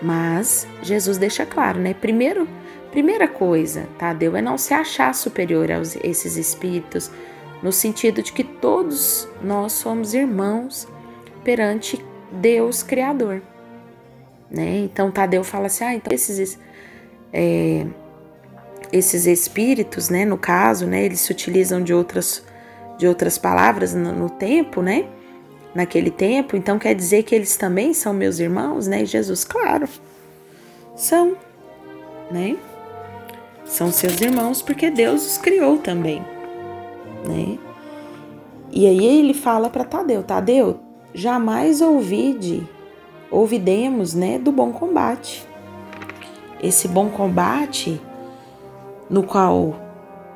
Mas 0.00 0.66
Jesus 0.82 1.18
deixa 1.18 1.44
claro, 1.44 1.78
né? 1.78 1.92
Primeiro, 1.92 2.48
Primeira 2.92 3.26
coisa, 3.26 3.88
Tadeu, 3.98 4.36
é 4.36 4.42
não 4.42 4.58
se 4.58 4.74
achar 4.74 5.14
superior 5.14 5.70
a 5.72 5.80
esses 5.80 6.36
espíritos, 6.36 7.10
no 7.62 7.72
sentido 7.72 8.22
de 8.22 8.32
que 8.32 8.44
todos 8.44 9.26
nós 9.42 9.72
somos 9.72 10.12
irmãos 10.12 10.86
perante 11.42 12.04
Deus 12.30 12.82
Criador. 12.82 13.40
Né? 14.50 14.80
Então 14.80 15.10
Tadeu 15.10 15.42
fala 15.42 15.66
assim: 15.66 15.84
ah, 15.84 15.94
então 15.94 16.12
esses, 16.12 16.58
é, 17.32 17.86
esses 18.92 19.26
espíritos, 19.26 20.10
né, 20.10 20.24
no 20.24 20.36
caso, 20.36 20.86
né, 20.86 21.02
eles 21.04 21.20
se 21.20 21.32
utilizam 21.32 21.82
de 21.82 21.94
outras, 21.94 22.44
de 22.98 23.06
outras 23.06 23.38
palavras 23.38 23.94
no, 23.94 24.12
no 24.12 24.28
tempo, 24.28 24.82
né? 24.82 25.06
Naquele 25.74 26.10
tempo, 26.10 26.54
então 26.54 26.78
quer 26.78 26.94
dizer 26.94 27.22
que 27.22 27.34
eles 27.34 27.56
também 27.56 27.94
são 27.94 28.12
meus 28.12 28.38
irmãos, 28.38 28.86
né? 28.86 29.06
Jesus, 29.06 29.42
claro, 29.42 29.88
são, 30.94 31.34
né? 32.30 32.58
São 33.64 33.90
seus 33.90 34.20
irmãos 34.20 34.60
porque 34.60 34.90
Deus 34.90 35.26
os 35.26 35.38
criou 35.38 35.78
também, 35.78 36.20
né? 37.26 37.58
E 38.70 38.86
aí 38.86 39.04
ele 39.04 39.32
fala 39.32 39.70
para 39.70 39.84
Tadeu, 39.84 40.22
Tadeu, 40.22 40.80
jamais 41.14 41.80
ouvide, 41.80 42.68
ouvidemos, 43.30 44.12
né, 44.12 44.38
do 44.38 44.52
bom 44.52 44.72
combate. 44.72 45.46
Esse 46.62 46.86
bom 46.86 47.08
combate 47.08 48.00
no 49.12 49.22
qual 49.22 49.76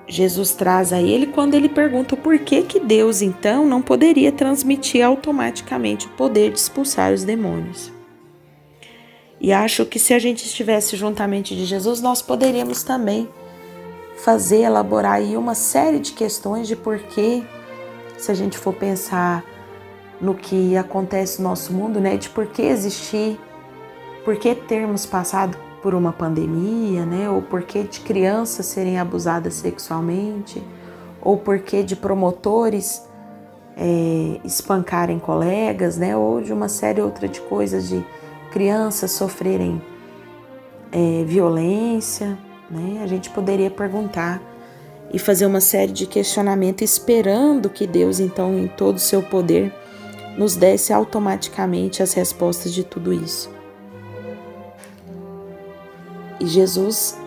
Jesus 0.06 0.52
traz 0.52 0.92
a 0.92 1.00
ele 1.00 1.28
quando 1.28 1.54
ele 1.54 1.68
pergunta 1.68 2.14
o 2.14 2.18
porquê 2.18 2.62
que 2.62 2.78
Deus 2.78 3.22
então 3.22 3.66
não 3.66 3.80
poderia 3.80 4.30
transmitir 4.30 5.04
automaticamente 5.04 6.06
o 6.06 6.10
poder 6.10 6.52
de 6.52 6.58
expulsar 6.58 7.12
os 7.12 7.24
demônios. 7.24 7.90
E 9.40 9.50
acho 9.50 9.86
que 9.86 9.98
se 9.98 10.12
a 10.12 10.18
gente 10.18 10.44
estivesse 10.44 10.94
juntamente 10.94 11.56
de 11.56 11.64
Jesus, 11.64 12.02
nós 12.02 12.20
poderíamos 12.20 12.82
também 12.82 13.26
fazer, 14.18 14.60
elaborar 14.60 15.14
aí 15.14 15.38
uma 15.38 15.54
série 15.54 15.98
de 15.98 16.12
questões 16.12 16.68
de 16.68 16.76
porquê, 16.76 17.42
se 18.18 18.30
a 18.30 18.34
gente 18.34 18.58
for 18.58 18.74
pensar 18.74 19.42
no 20.20 20.34
que 20.34 20.76
acontece 20.76 21.40
no 21.40 21.48
nosso 21.48 21.72
mundo, 21.72 21.98
né, 21.98 22.16
de 22.18 22.28
por 22.28 22.46
que 22.46 22.62
existir, 22.62 23.40
por 24.24 24.36
que 24.36 24.54
termos 24.54 25.06
passado 25.06 25.65
por 25.86 25.94
uma 25.94 26.12
pandemia, 26.12 27.06
né, 27.06 27.30
ou 27.30 27.40
por 27.40 27.62
que 27.62 27.84
de 27.84 28.00
crianças 28.00 28.66
serem 28.66 28.98
abusadas 28.98 29.54
sexualmente, 29.54 30.60
ou 31.22 31.38
por 31.38 31.60
que 31.60 31.84
de 31.84 31.94
promotores 31.94 33.06
é, 33.76 34.40
espancarem 34.44 35.20
colegas, 35.20 35.96
né, 35.96 36.16
ou 36.16 36.40
de 36.40 36.52
uma 36.52 36.68
série 36.68 37.00
outra 37.00 37.28
de 37.28 37.40
coisas 37.42 37.88
de 37.88 38.04
crianças 38.50 39.12
sofrerem 39.12 39.80
é, 40.90 41.22
violência, 41.24 42.36
né? 42.68 43.00
A 43.00 43.06
gente 43.06 43.30
poderia 43.30 43.70
perguntar 43.70 44.42
e 45.12 45.20
fazer 45.20 45.46
uma 45.46 45.60
série 45.60 45.92
de 45.92 46.04
questionamentos 46.04 46.82
esperando 46.82 47.70
que 47.70 47.86
Deus, 47.86 48.18
então, 48.18 48.58
em 48.58 48.66
todo 48.66 48.96
o 48.96 48.98
seu 48.98 49.22
poder, 49.22 49.72
nos 50.36 50.56
desse 50.56 50.92
automaticamente 50.92 52.02
as 52.02 52.12
respostas 52.12 52.74
de 52.74 52.82
tudo 52.82 53.12
isso. 53.12 53.54
E 56.40 56.46
Jesus 56.46 57.18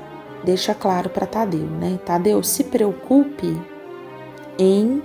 deixa 0.44 0.74
claro 0.74 1.10
para 1.10 1.25
Tadeu, 1.25 1.68
né? 1.68 2.00
Tadeu, 2.06 2.42
se 2.44 2.63
preocupe 2.63 3.60
em 4.58 5.01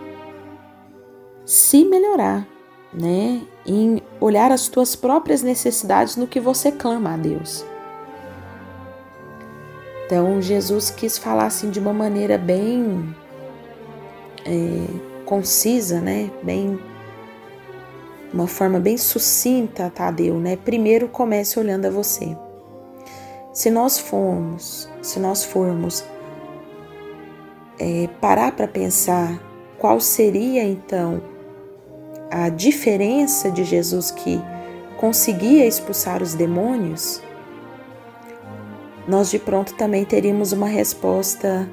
se 1.44 1.84
melhorar, 1.84 2.46
né? 2.92 3.42
Em 3.66 4.02
olhar 4.20 4.50
as 4.52 4.68
tuas 4.68 4.94
próprias 4.94 5.42
necessidades 5.42 6.16
no 6.16 6.26
que 6.26 6.40
você 6.40 6.70
clama 6.70 7.14
a 7.14 7.16
Deus. 7.16 7.64
Então, 10.06 10.40
Jesus 10.40 10.90
quis 10.90 11.16
falar 11.16 11.46
assim 11.46 11.70
de 11.70 11.80
uma 11.80 11.92
maneira 11.92 12.36
bem 12.36 13.14
é, 14.44 14.86
concisa, 15.24 16.00
né? 16.00 16.30
Bem, 16.42 16.78
uma 18.32 18.46
forma 18.46 18.78
bem 18.78 18.96
sucinta, 18.96 19.90
Tadeu, 19.90 20.38
né? 20.38 20.56
Primeiro 20.56 21.08
comece 21.08 21.58
olhando 21.58 21.86
a 21.86 21.90
você. 21.90 22.36
Se 23.54 23.70
nós 23.70 24.00
formos, 24.00 24.88
se 25.00 25.20
nós 25.20 25.44
formos 25.44 26.04
é, 27.78 28.08
parar 28.20 28.50
para 28.50 28.66
pensar 28.66 29.40
qual 29.78 30.00
seria 30.00 30.64
então 30.64 31.22
a 32.28 32.48
diferença 32.48 33.52
de 33.52 33.62
Jesus 33.62 34.10
que 34.10 34.40
conseguia 34.96 35.64
expulsar 35.64 36.20
os 36.20 36.34
demônios, 36.34 37.22
nós 39.06 39.30
de 39.30 39.38
pronto 39.38 39.74
também 39.74 40.04
teríamos 40.04 40.50
uma 40.50 40.66
resposta 40.66 41.70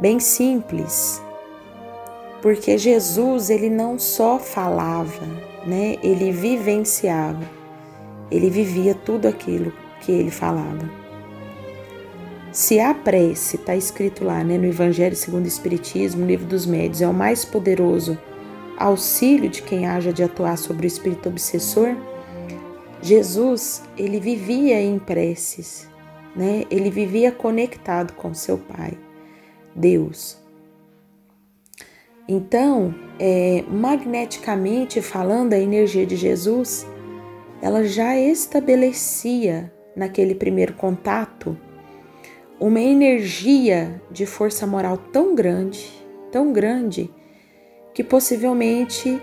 bem 0.00 0.18
simples. 0.18 1.22
Porque 2.42 2.76
Jesus, 2.76 3.48
ele 3.48 3.70
não 3.70 3.96
só 3.96 4.40
falava, 4.40 5.24
né? 5.64 5.98
Ele 6.02 6.32
vivenciava. 6.32 7.48
Ele 8.28 8.50
vivia 8.50 8.92
tudo 8.92 9.28
aquilo 9.28 9.85
que 10.06 10.12
ele 10.12 10.30
falava. 10.30 10.88
Se 12.52 12.78
a 12.78 12.94
prece, 12.94 13.56
está 13.56 13.74
escrito 13.74 14.24
lá 14.24 14.42
né, 14.44 14.56
no 14.56 14.64
Evangelho 14.64 15.16
segundo 15.16 15.44
o 15.44 15.48
Espiritismo, 15.48 16.20
no 16.20 16.26
livro 16.28 16.46
dos 16.46 16.64
médios, 16.64 17.02
é 17.02 17.08
o 17.08 17.12
mais 17.12 17.44
poderoso 17.44 18.16
auxílio 18.78 19.50
de 19.50 19.62
quem 19.62 19.86
haja 19.86 20.12
de 20.12 20.22
atuar 20.22 20.56
sobre 20.56 20.86
o 20.86 20.88
espírito 20.88 21.28
obsessor, 21.28 21.96
Jesus, 23.02 23.82
ele 23.98 24.20
vivia 24.20 24.80
em 24.80 24.98
preces, 24.98 25.88
né? 26.34 26.64
Ele 26.70 26.90
vivia 26.90 27.30
conectado 27.32 28.14
com 28.14 28.32
seu 28.32 28.56
Pai, 28.58 28.96
Deus. 29.74 30.38
Então, 32.28 32.94
é, 33.18 33.64
magneticamente 33.68 35.00
falando, 35.00 35.52
a 35.52 35.58
energia 35.58 36.06
de 36.06 36.16
Jesus, 36.16 36.86
ela 37.60 37.84
já 37.84 38.18
estabelecia 38.18 39.72
naquele 39.96 40.34
primeiro 40.34 40.74
contato 40.74 41.56
uma 42.58 42.80
energia 42.80 44.00
de 44.10 44.24
força 44.24 44.66
moral 44.66 44.96
tão 44.96 45.34
grande, 45.34 45.90
tão 46.32 46.52
grande, 46.52 47.10
que 47.92 48.02
possivelmente 48.02 49.20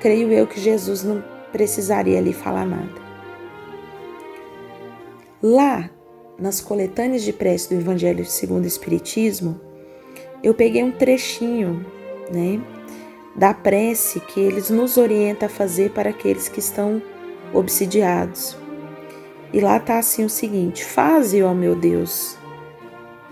creio 0.00 0.32
eu 0.32 0.46
que 0.46 0.60
Jesus 0.60 1.02
não 1.02 1.22
precisaria 1.52 2.18
ali 2.18 2.32
falar 2.32 2.66
nada. 2.66 3.04
Lá, 5.42 5.90
nas 6.38 6.60
coletâneas 6.60 7.22
de 7.22 7.32
prece 7.32 7.68
do 7.68 7.80
Evangelho 7.80 8.24
segundo 8.24 8.64
o 8.64 8.68
Espiritismo, 8.68 9.60
eu 10.42 10.54
peguei 10.54 10.82
um 10.82 10.90
trechinho, 10.90 11.84
né, 12.32 12.60
da 13.36 13.52
prece 13.52 14.20
que 14.20 14.40
eles 14.40 14.70
nos 14.70 14.96
orientam 14.96 15.46
a 15.46 15.50
fazer 15.50 15.90
para 15.90 16.10
aqueles 16.10 16.48
que 16.48 16.60
estão 16.60 17.02
obsidiados. 17.52 18.63
E 19.54 19.60
lá 19.60 19.76
está 19.76 20.00
assim 20.00 20.24
o 20.24 20.28
seguinte: 20.28 20.84
Faze, 20.84 21.40
ó 21.40 21.54
meu 21.54 21.76
Deus, 21.76 22.36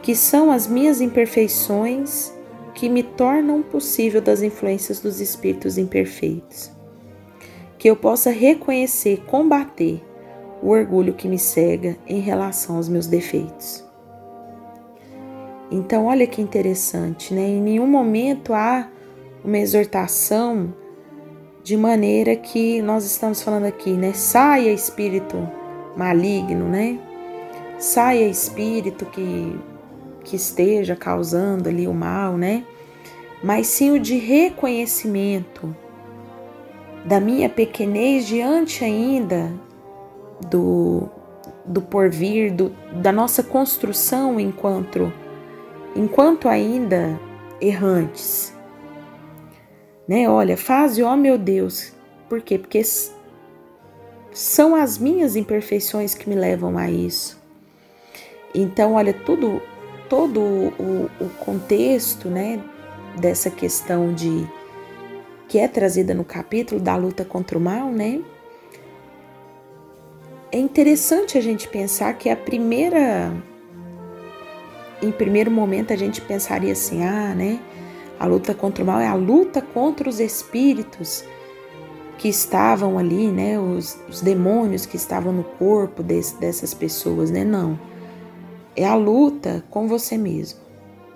que 0.00 0.14
são 0.14 0.52
as 0.52 0.68
minhas 0.68 1.00
imperfeições 1.00 2.32
que 2.76 2.88
me 2.88 3.02
tornam 3.02 3.60
possível 3.60 4.22
das 4.22 4.40
influências 4.40 5.00
dos 5.00 5.20
espíritos 5.20 5.76
imperfeitos. 5.76 6.70
Que 7.76 7.90
eu 7.90 7.96
possa 7.96 8.30
reconhecer, 8.30 9.24
combater 9.26 10.00
o 10.62 10.68
orgulho 10.68 11.12
que 11.12 11.26
me 11.26 11.40
cega 11.40 11.96
em 12.06 12.20
relação 12.20 12.76
aos 12.76 12.88
meus 12.88 13.08
defeitos. 13.08 13.84
Então, 15.72 16.06
olha 16.06 16.24
que 16.24 16.40
interessante, 16.40 17.34
né? 17.34 17.48
Em 17.48 17.60
nenhum 17.60 17.86
momento 17.88 18.54
há 18.54 18.88
uma 19.44 19.58
exortação 19.58 20.72
de 21.64 21.76
maneira 21.76 22.36
que 22.36 22.80
nós 22.80 23.04
estamos 23.04 23.42
falando 23.42 23.64
aqui, 23.64 23.90
né? 23.90 24.12
Saia 24.12 24.72
espírito 24.72 25.36
maligno, 25.96 26.68
né? 26.68 26.98
Saia 27.78 28.28
espírito 28.28 29.06
que 29.06 29.58
que 30.24 30.36
esteja 30.36 30.96
causando 30.96 31.68
ali 31.68 31.86
o 31.86 31.94
mal, 31.94 32.36
né? 32.36 32.64
Mas 33.42 33.66
sim 33.66 33.90
o 33.90 33.98
de 33.98 34.16
reconhecimento 34.16 35.74
da 37.04 37.18
minha 37.18 37.48
pequenez 37.48 38.26
diante 38.26 38.84
ainda 38.84 39.52
do, 40.48 41.08
do 41.64 41.82
porvir, 41.82 42.52
do, 42.52 42.70
da 42.92 43.10
nossa 43.10 43.42
construção 43.42 44.38
enquanto, 44.38 45.12
enquanto 45.96 46.48
ainda 46.48 47.18
errantes. 47.60 48.56
Né? 50.06 50.28
Olha, 50.28 50.56
faze, 50.56 51.02
ó 51.02 51.16
meu 51.16 51.36
Deus, 51.36 51.92
por 52.28 52.40
quê? 52.40 52.58
Porque 52.58 52.82
são 54.32 54.74
as 54.74 54.98
minhas 54.98 55.36
imperfeições 55.36 56.14
que 56.14 56.28
me 56.28 56.34
levam 56.34 56.78
a 56.78 56.90
isso. 56.90 57.40
Então, 58.54 58.94
olha, 58.94 59.12
tudo 59.12 59.62
todo 60.08 60.40
o, 60.40 61.10
o 61.18 61.28
contexto 61.38 62.28
né, 62.28 62.60
dessa 63.18 63.50
questão 63.50 64.12
de 64.12 64.46
que 65.48 65.58
é 65.58 65.66
trazida 65.66 66.12
no 66.12 66.22
capítulo 66.22 66.78
da 66.78 66.94
luta 66.96 67.24
contra 67.24 67.56
o 67.56 67.60
mal, 67.60 67.90
né? 67.90 68.20
É 70.50 70.58
interessante 70.58 71.38
a 71.38 71.40
gente 71.40 71.66
pensar 71.66 72.12
que 72.18 72.28
a 72.28 72.36
primeira 72.36 73.32
em 75.02 75.10
primeiro 75.10 75.50
momento 75.50 75.94
a 75.94 75.96
gente 75.96 76.20
pensaria 76.20 76.72
assim, 76.72 77.02
ah, 77.02 77.34
né? 77.34 77.58
A 78.20 78.26
luta 78.26 78.54
contra 78.54 78.84
o 78.84 78.86
mal 78.86 79.00
é 79.00 79.06
a 79.06 79.14
luta 79.14 79.62
contra 79.62 80.10
os 80.10 80.20
espíritos 80.20 81.24
que 82.22 82.28
estavam 82.28 83.00
ali, 83.00 83.32
né? 83.32 83.58
Os, 83.58 83.98
os 84.08 84.20
demônios 84.20 84.86
que 84.86 84.94
estavam 84.94 85.32
no 85.32 85.42
corpo 85.42 86.04
dessas 86.04 86.72
pessoas, 86.72 87.32
né? 87.32 87.42
Não 87.42 87.76
é 88.76 88.84
a 88.84 88.94
luta 88.94 89.64
com 89.68 89.88
você 89.88 90.16
mesmo, 90.16 90.60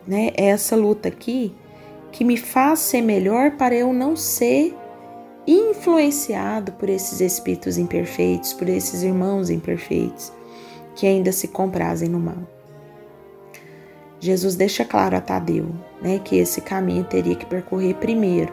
né? 0.05 0.33
É 0.37 0.47
essa 0.47 0.75
luta 0.75 1.07
aqui 1.07 1.55
que 2.11 2.25
me 2.25 2.37
faz 2.37 2.81
ser 2.81 3.03
melhor 3.03 3.53
para 3.53 3.73
eu 3.73 3.93
não 3.93 4.17
ser 4.17 4.77
influenciado 5.47 6.73
por 6.73 6.89
esses 6.89 7.21
espíritos 7.21 7.79
imperfeitos, 7.79 8.53
por 8.53 8.69
esses 8.69 9.05
irmãos 9.05 9.49
imperfeitos 9.49 10.33
que 10.97 11.07
ainda 11.07 11.31
se 11.31 11.47
comprazem 11.47 12.09
no 12.09 12.19
mal. 12.19 12.39
Jesus 14.19 14.57
deixa 14.57 14.85
claro 14.85 15.17
a 15.17 15.21
Tadeu, 15.21 15.69
né, 16.03 16.19
que 16.19 16.37
esse 16.37 16.61
caminho 16.61 17.05
teria 17.05 17.37
que 17.37 17.47
percorrer 17.47 17.95
primeiro 17.95 18.53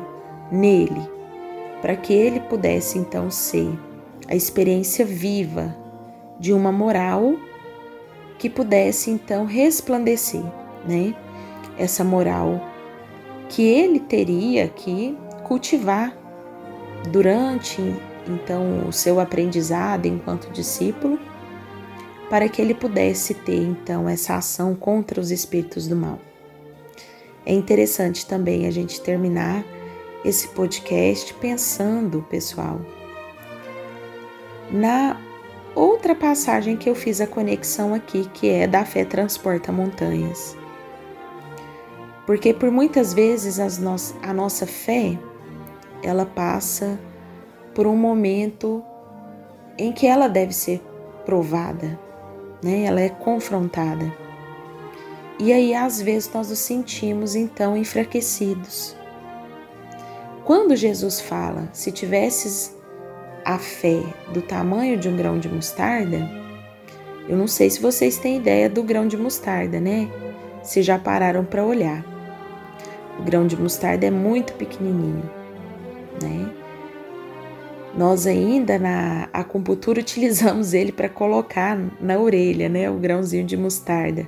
nele, 0.51 1.01
para 1.83 1.97
que 1.97 2.13
ele 2.13 2.39
pudesse 2.39 2.97
então 2.97 3.29
ser 3.29 3.77
a 4.29 4.33
experiência 4.33 5.05
viva 5.05 5.75
de 6.39 6.53
uma 6.53 6.71
moral 6.71 7.35
que 8.39 8.49
pudesse 8.49 9.11
então 9.11 9.43
resplandecer, 9.43 10.45
né? 10.87 11.13
Essa 11.77 12.01
moral 12.01 12.65
que 13.49 13.63
ele 13.63 13.99
teria 13.99 14.69
que 14.69 15.17
cultivar 15.43 16.17
durante 17.11 17.81
então 18.29 18.87
o 18.87 18.93
seu 18.93 19.19
aprendizado 19.19 20.05
enquanto 20.05 20.53
discípulo, 20.53 21.19
para 22.29 22.47
que 22.47 22.61
ele 22.61 22.73
pudesse 22.73 23.33
ter 23.33 23.61
então 23.61 24.07
essa 24.07 24.35
ação 24.35 24.73
contra 24.73 25.19
os 25.19 25.31
espíritos 25.31 25.85
do 25.85 25.97
mal. 25.97 26.17
É 27.45 27.53
interessante 27.53 28.25
também 28.25 28.67
a 28.67 28.71
gente 28.71 29.01
terminar 29.01 29.65
esse 30.23 30.47
podcast 30.49 31.33
pensando, 31.35 32.25
pessoal, 32.29 32.79
na 34.71 35.17
outra 35.75 36.15
passagem 36.15 36.77
que 36.77 36.89
eu 36.89 36.95
fiz 36.95 37.19
a 37.19 37.27
conexão 37.27 37.93
aqui, 37.93 38.29
que 38.33 38.49
é 38.49 38.67
da 38.67 38.85
fé 38.85 39.03
transporta 39.03 39.71
montanhas. 39.71 40.55
Porque 42.25 42.53
por 42.53 42.71
muitas 42.71 43.13
vezes 43.13 43.57
no 43.79 43.95
a 44.21 44.33
nossa 44.33 44.65
fé, 44.65 45.19
ela 46.01 46.25
passa 46.25 46.97
por 47.73 47.85
um 47.85 47.97
momento 47.97 48.83
em 49.77 49.91
que 49.91 50.07
ela 50.07 50.27
deve 50.27 50.53
ser 50.53 50.81
provada, 51.25 51.99
né? 52.63 52.83
Ela 52.83 53.01
é 53.01 53.09
confrontada. 53.09 54.13
E 55.39 55.51
aí 55.51 55.73
às 55.73 56.01
vezes 56.01 56.31
nós 56.33 56.49
nos 56.49 56.59
sentimos 56.59 57.35
então 57.35 57.75
enfraquecidos. 57.75 58.95
Quando 60.45 60.75
Jesus 60.75 61.21
fala, 61.21 61.69
se 61.71 61.89
tivesses 61.89 62.75
a 63.45 63.57
fé 63.57 64.03
do 64.33 64.41
tamanho 64.41 64.97
de 64.97 65.07
um 65.07 65.15
grão 65.15 65.39
de 65.39 65.47
mostarda, 65.47 66.29
eu 67.29 67.37
não 67.37 67.47
sei 67.47 67.69
se 67.69 67.81
vocês 67.81 68.17
têm 68.17 68.37
ideia 68.37 68.69
do 68.69 68.83
grão 68.83 69.07
de 69.07 69.15
mostarda, 69.15 69.79
né? 69.79 70.09
Se 70.61 70.81
já 70.81 70.99
pararam 70.99 71.45
para 71.45 71.63
olhar. 71.63 72.03
O 73.17 73.23
grão 73.23 73.47
de 73.47 73.55
mostarda 73.55 74.05
é 74.05 74.11
muito 74.11 74.53
pequenininho, 74.53 75.29
né? 76.21 76.51
Nós 77.95 78.27
ainda 78.27 78.77
na 78.77 79.29
acupuntura 79.31 80.01
utilizamos 80.01 80.73
ele 80.73 80.91
para 80.91 81.07
colocar 81.07 81.79
na 82.01 82.19
orelha, 82.19 82.67
né? 82.67 82.89
O 82.89 82.95
grãozinho 82.95 83.45
de 83.45 83.55
mostarda. 83.55 84.27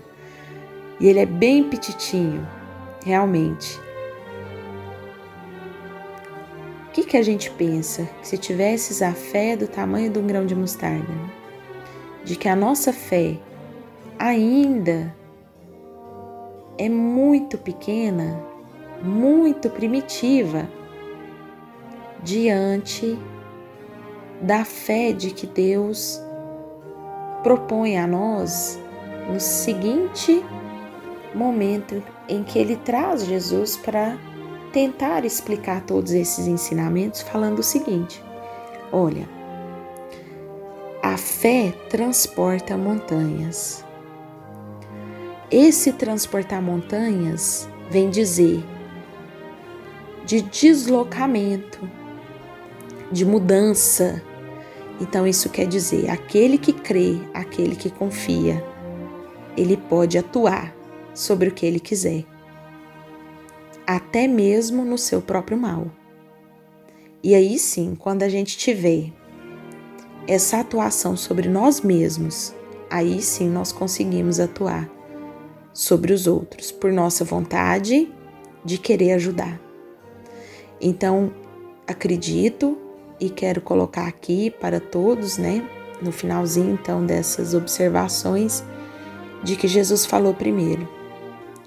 E 0.97 1.07
ele 1.07 1.19
é 1.19 1.25
bem 1.25 1.61
petitinho, 1.65 2.47
realmente. 3.03 3.83
Que, 6.95 7.03
que 7.03 7.17
a 7.17 7.21
gente 7.21 7.51
pensa 7.51 8.09
se 8.21 8.37
tivesses 8.37 9.01
a 9.01 9.11
fé 9.11 9.57
do 9.57 9.67
tamanho 9.67 10.09
de 10.09 10.17
um 10.17 10.25
grão 10.25 10.45
de 10.45 10.55
mostarda? 10.55 11.13
De 12.23 12.37
que 12.37 12.47
a 12.47 12.55
nossa 12.55 12.93
fé 12.93 13.37
ainda 14.17 15.13
é 16.77 16.87
muito 16.87 17.57
pequena, 17.57 18.41
muito 19.03 19.69
primitiva 19.69 20.69
diante 22.23 23.19
da 24.41 24.63
fé 24.63 25.11
de 25.11 25.31
que 25.31 25.47
Deus 25.47 26.21
propõe 27.43 27.97
a 27.97 28.07
nós 28.07 28.79
no 29.29 29.41
seguinte 29.41 30.41
momento 31.33 32.01
em 32.29 32.41
que 32.41 32.57
Ele 32.57 32.77
traz 32.77 33.25
Jesus 33.25 33.75
para 33.75 34.17
tentar 34.75 35.23
explicar 35.23 35.85
todos 35.85 36.11
esses 36.11 36.47
ensinamentos 36.47 37.21
falando 37.21 37.59
o 37.59 37.63
seguinte: 37.63 38.21
olha, 38.91 39.25
a 41.01 41.15
fé 41.15 41.73
transporta 41.89 42.75
montanhas. 42.75 43.85
Esse 45.49 45.93
transportar 45.93 46.61
montanhas 46.61 47.69
vem 47.89 48.09
dizer 48.09 48.61
de 50.25 50.41
deslocamento, 50.41 51.89
de 53.09 53.23
mudança. 53.23 54.21
Então, 54.99 55.25
isso 55.25 55.49
quer 55.49 55.67
dizer: 55.67 56.09
aquele 56.09 56.57
que 56.57 56.73
crê, 56.73 57.17
aquele 57.33 57.77
que 57.77 57.89
confia, 57.89 58.61
ele 59.55 59.77
pode 59.77 60.17
atuar 60.17 60.75
sobre 61.13 61.47
o 61.47 61.53
que 61.53 61.65
ele 61.65 61.79
quiser 61.79 62.34
até 63.85 64.27
mesmo 64.27 64.83
no 64.83 64.97
seu 64.97 65.21
próprio 65.21 65.57
mal. 65.57 65.87
E 67.23 67.33
aí 67.33 67.57
sim, 67.57 67.95
quando 67.95 68.23
a 68.23 68.29
gente 68.29 68.57
tiver 68.57 69.11
essa 70.27 70.59
atuação 70.59 71.15
sobre 71.15 71.47
nós 71.47 71.81
mesmos, 71.81 72.53
aí 72.89 73.21
sim 73.21 73.49
nós 73.49 73.71
conseguimos 73.71 74.39
atuar 74.39 74.89
sobre 75.73 76.13
os 76.13 76.27
outros 76.27 76.71
por 76.71 76.91
nossa 76.91 77.23
vontade 77.23 78.11
de 78.63 78.77
querer 78.77 79.13
ajudar. 79.13 79.59
Então, 80.79 81.31
acredito 81.87 82.77
e 83.19 83.29
quero 83.29 83.61
colocar 83.61 84.07
aqui 84.07 84.49
para 84.49 84.79
todos, 84.79 85.37
né, 85.37 85.67
no 86.01 86.11
finalzinho 86.11 86.73
então 86.73 87.05
dessas 87.05 87.53
observações, 87.53 88.63
de 89.43 89.55
que 89.55 89.67
Jesus 89.67 90.05
falou 90.05 90.33
primeiro 90.33 90.87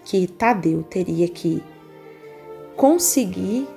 que 0.05 0.27
Tadeu 0.27 0.83
teria 0.83 1.29
que 1.29 1.63
conseguir 2.79 3.69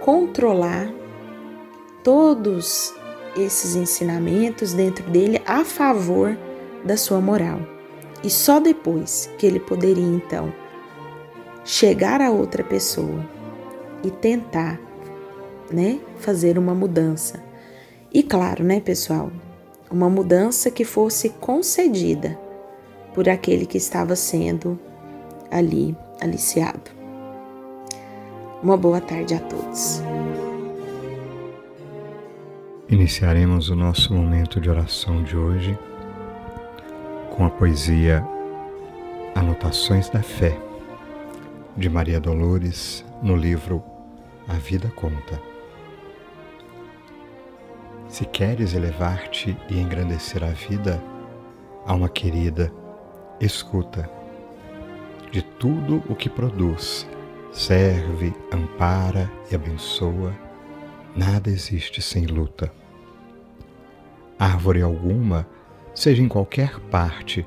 controlar 0.00 0.92
todos 2.02 2.92
esses 3.36 3.76
ensinamentos 3.76 4.72
dentro 4.72 5.08
dele 5.08 5.40
a 5.46 5.64
favor 5.64 6.36
da 6.84 6.96
sua 6.96 7.20
moral. 7.20 7.60
E 8.24 8.28
só 8.28 8.58
depois 8.58 9.30
que 9.38 9.46
ele 9.46 9.60
poderia 9.60 10.04
então 10.04 10.52
chegar 11.64 12.20
a 12.20 12.32
outra 12.32 12.64
pessoa 12.64 13.24
e 14.02 14.10
tentar, 14.10 14.80
né, 15.72 16.00
fazer 16.16 16.58
uma 16.58 16.74
mudança. 16.74 17.40
E 18.12 18.20
claro, 18.20 18.64
né, 18.64 18.80
pessoal, 18.80 19.30
uma 19.88 20.10
mudança 20.10 20.72
que 20.72 20.84
fosse 20.84 21.28
concedida 21.28 22.36
por 23.14 23.28
aquele 23.28 23.64
que 23.64 23.78
estava 23.78 24.16
sendo 24.16 24.76
ali 25.52 25.96
aliciado. 26.20 26.90
Uma 28.62 28.76
boa 28.76 29.00
tarde 29.00 29.34
a 29.34 29.40
todos. 29.40 30.02
Iniciaremos 32.88 33.68
o 33.68 33.76
nosso 33.76 34.14
momento 34.14 34.60
de 34.60 34.70
oração 34.70 35.22
de 35.22 35.36
hoje 35.36 35.78
com 37.36 37.44
a 37.44 37.50
poesia 37.50 38.26
Anotações 39.34 40.08
da 40.08 40.22
Fé, 40.22 40.58
de 41.76 41.88
Maria 41.88 42.18
Dolores, 42.18 43.04
no 43.22 43.36
livro 43.36 43.84
A 44.48 44.54
Vida 44.54 44.90
Conta. 44.96 45.40
Se 48.08 48.24
queres 48.24 48.74
elevar-te 48.74 49.56
e 49.68 49.78
engrandecer 49.78 50.42
a 50.42 50.48
vida, 50.48 51.00
alma 51.86 52.08
querida, 52.08 52.72
escuta. 53.40 54.17
De 55.30 55.42
tudo 55.42 56.02
o 56.08 56.16
que 56.16 56.30
produz, 56.30 57.06
serve, 57.52 58.32
ampara 58.50 59.30
e 59.50 59.54
abençoa, 59.54 60.34
nada 61.14 61.50
existe 61.50 62.00
sem 62.00 62.24
luta. 62.24 62.72
Árvore 64.38 64.80
alguma, 64.80 65.46
seja 65.94 66.22
em 66.22 66.28
qualquer 66.28 66.80
parte, 66.90 67.46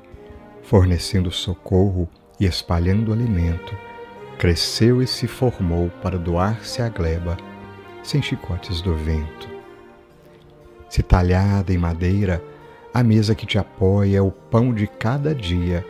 fornecendo 0.62 1.32
socorro 1.32 2.08
e 2.40 2.46
espalhando 2.46 3.12
alimento, 3.12 3.76
cresceu 4.38 5.02
e 5.02 5.08
se 5.08 5.26
formou 5.26 5.90
para 6.04 6.20
doar-se 6.20 6.84
à 6.84 6.90
gleba, 6.90 7.36
sem 8.04 8.22
chicotes 8.22 8.80
do 8.82 8.96
vento. 8.96 9.50
Se 10.88 11.02
talhada 11.02 11.74
em 11.74 11.78
madeira, 11.80 12.44
a 12.94 13.02
mesa 13.02 13.34
que 13.34 13.46
te 13.46 13.58
apoia 13.58 14.18
é 14.18 14.22
o 14.22 14.30
pão 14.30 14.72
de 14.74 14.86
cada 14.86 15.34
dia, 15.34 15.84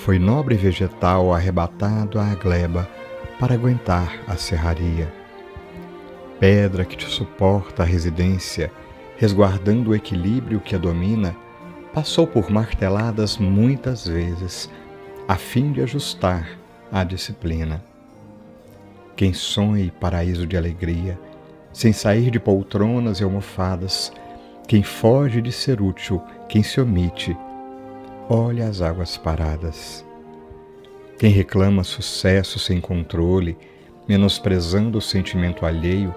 foi 0.00 0.18
nobre 0.18 0.56
vegetal 0.56 1.30
arrebatado 1.30 2.18
à 2.18 2.34
gleba 2.34 2.88
para 3.38 3.52
aguentar 3.52 4.18
a 4.26 4.34
serraria. 4.34 5.12
Pedra 6.38 6.86
que 6.86 6.96
te 6.96 7.04
suporta 7.04 7.82
a 7.82 7.86
residência, 7.86 8.72
resguardando 9.18 9.90
o 9.90 9.94
equilíbrio 9.94 10.58
que 10.58 10.74
a 10.74 10.78
domina, 10.78 11.36
passou 11.92 12.26
por 12.26 12.50
marteladas 12.50 13.36
muitas 13.36 14.06
vezes, 14.06 14.70
a 15.28 15.36
fim 15.36 15.70
de 15.70 15.82
ajustar 15.82 16.48
a 16.90 17.04
disciplina. 17.04 17.84
Quem 19.14 19.34
sonhe 19.34 19.90
paraíso 19.90 20.46
de 20.46 20.56
alegria, 20.56 21.20
sem 21.74 21.92
sair 21.92 22.30
de 22.30 22.40
poltronas 22.40 23.20
e 23.20 23.24
almofadas, 23.24 24.10
quem 24.66 24.82
foge 24.82 25.42
de 25.42 25.52
ser 25.52 25.82
útil, 25.82 26.22
quem 26.48 26.62
se 26.62 26.80
omite, 26.80 27.36
olha 28.32 28.68
as 28.68 28.80
águas 28.80 29.16
paradas. 29.16 30.06
Quem 31.18 31.32
reclama 31.32 31.82
sucesso 31.82 32.60
sem 32.60 32.80
controle, 32.80 33.58
menosprezando 34.08 34.98
o 34.98 35.02
sentimento 35.02 35.66
alheio, 35.66 36.14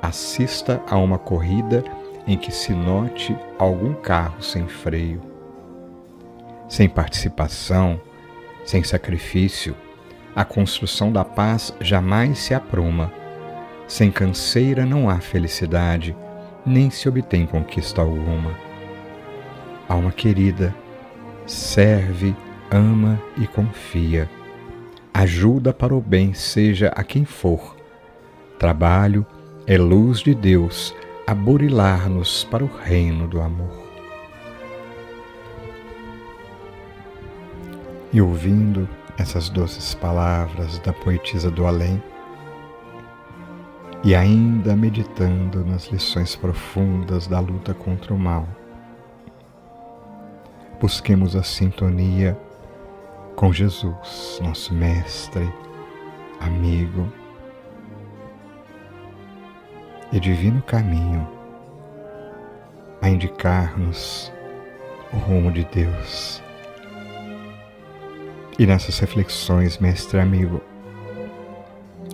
assista 0.00 0.80
a 0.88 0.96
uma 0.96 1.18
corrida 1.18 1.82
em 2.28 2.38
que 2.38 2.52
se 2.52 2.72
note 2.72 3.36
algum 3.58 3.92
carro 3.92 4.40
sem 4.40 4.68
freio. 4.68 5.20
Sem 6.68 6.88
participação, 6.88 8.00
sem 8.64 8.84
sacrifício, 8.84 9.74
a 10.36 10.44
construção 10.44 11.10
da 11.10 11.24
paz 11.24 11.74
jamais 11.80 12.38
se 12.38 12.54
apruma. 12.54 13.12
Sem 13.88 14.12
canseira 14.12 14.86
não 14.86 15.10
há 15.10 15.18
felicidade, 15.18 16.16
nem 16.64 16.88
se 16.88 17.08
obtém 17.08 17.46
conquista 17.46 18.00
alguma. 18.00 18.54
Alma 19.88 20.12
querida, 20.12 20.72
serve, 21.48 22.36
ama 22.70 23.20
e 23.36 23.46
confia 23.46 24.28
ajuda 25.18 25.72
para 25.72 25.92
o 25.96 26.00
bem, 26.00 26.32
seja 26.32 26.92
a 26.94 27.02
quem 27.02 27.24
for. 27.24 27.76
Trabalho 28.56 29.26
é 29.66 29.76
luz 29.76 30.20
de 30.20 30.32
Deus 30.32 30.94
a 31.26 31.34
burilar-nos 31.34 32.44
para 32.44 32.64
o 32.64 32.70
reino 32.84 33.26
do 33.26 33.40
amor. 33.40 33.88
E 38.12 38.20
ouvindo 38.20 38.88
essas 39.18 39.48
doces 39.48 39.92
palavras 39.92 40.78
da 40.78 40.92
poetisa 40.92 41.50
do 41.50 41.66
além, 41.66 42.00
e 44.04 44.14
ainda 44.14 44.76
meditando 44.76 45.64
nas 45.64 45.88
lições 45.88 46.36
profundas 46.36 47.26
da 47.26 47.40
luta 47.40 47.74
contra 47.74 48.14
o 48.14 48.18
mal, 48.18 48.46
busquemos 50.80 51.34
a 51.34 51.42
sintonia 51.42 52.38
com 53.34 53.52
Jesus, 53.52 54.40
nosso 54.42 54.72
Mestre, 54.72 55.52
amigo 56.40 57.12
e 60.12 60.20
divino 60.20 60.62
caminho 60.62 61.28
a 63.02 63.08
indicar-nos 63.08 64.32
o 65.12 65.16
rumo 65.16 65.52
de 65.52 65.64
Deus. 65.64 66.42
E 68.58 68.66
nessas 68.66 68.98
reflexões, 68.98 69.78
Mestre 69.78 70.20
amigo, 70.20 70.60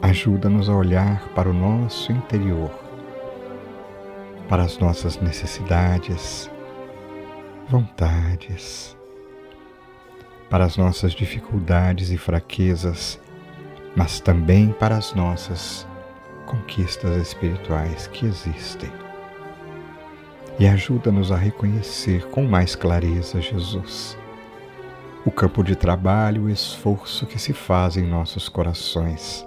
ajuda-nos 0.03 0.69
a 0.69 0.75
olhar 0.75 1.29
para 1.31 1.49
o 1.49 1.55
nosso 1.55 2.13
interior, 2.13 2.71
para 4.49 4.63
as 4.63 4.79
nossas 4.79 5.19
necessidades, 5.19 6.51
vontades, 7.69 8.97
para 10.51 10.65
as 10.65 10.77
nossas 10.77 11.13
dificuldades 11.13 12.11
e 12.11 12.19
fraquezas, 12.19 13.19
mas 13.97 14.21
também 14.21 14.73
para 14.73 14.97
as 14.97 15.15
nossas 15.15 15.87
conquistas 16.47 17.17
espirituais 17.17 18.07
que 18.07 18.27
existem. 18.27 18.91
E 20.59 20.67
ajuda-nos 20.67 21.33
a 21.33 21.37
reconhecer 21.37 22.27
com 22.29 22.45
mais 22.45 22.77
clareza, 22.77 23.41
Jesus, 23.41 24.17
o 25.25 25.31
campo 25.31 25.65
de 25.65 25.75
trabalho 25.75 26.43
e 26.43 26.45
o 26.47 26.51
esforço 26.51 27.27
que 27.27 27.39
se 27.39 27.53
faz 27.53 27.97
em 27.97 28.07
nossos 28.07 28.49
corações, 28.49 29.45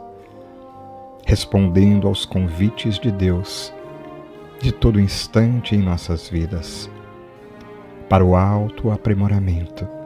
respondendo 1.25 2.08
aos 2.08 2.25
convites 2.25 2.99
de 2.99 3.12
Deus 3.12 3.71
de 4.60 4.71
todo 4.71 4.99
instante 4.99 5.75
em 5.75 5.80
nossas 5.80 6.27
vidas, 6.27 6.89
para 8.10 8.24
o 8.24 8.36
alto 8.36 8.91
aprimoramento 8.91 9.98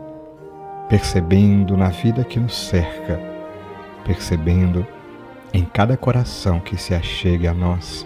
percebendo 0.91 1.77
na 1.77 1.87
vida 1.87 2.21
que 2.25 2.37
nos 2.37 2.53
cerca, 2.53 3.17
percebendo 4.03 4.85
em 5.53 5.63
cada 5.63 5.95
coração 5.95 6.59
que 6.59 6.75
se 6.75 6.93
achegue 6.93 7.47
a 7.47 7.53
nós 7.53 8.05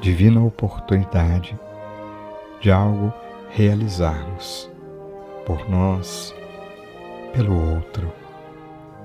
divina 0.00 0.42
oportunidade 0.42 1.56
de 2.60 2.72
algo 2.72 3.14
realizarmos 3.50 4.68
por 5.46 5.70
nós, 5.70 6.34
pelo 7.32 7.54
outro, 7.76 8.12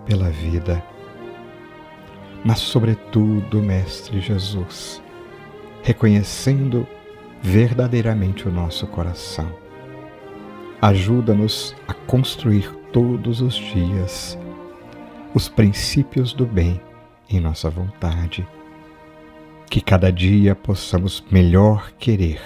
pela 0.04 0.32
vida, 0.32 0.84
mas, 2.44 2.58
sobretudo, 2.58 3.62
Mestre 3.62 4.20
Jesus, 4.20 5.04
reconhecendo 5.84 6.88
verdadeiramente 7.44 8.48
o 8.48 8.52
nosso 8.52 8.88
coração 8.88 9.62
Ajuda-nos 10.82 11.76
a 11.88 11.94
construir 11.94 12.68
todos 12.92 13.40
os 13.40 13.54
dias 13.54 14.36
os 15.32 15.48
princípios 15.48 16.34
do 16.34 16.44
bem 16.44 16.82
em 17.30 17.40
nossa 17.40 17.70
vontade. 17.70 18.48
Que 19.70 19.80
cada 19.80 20.12
dia 20.12 20.56
possamos 20.56 21.24
melhor 21.30 21.92
querer, 22.00 22.42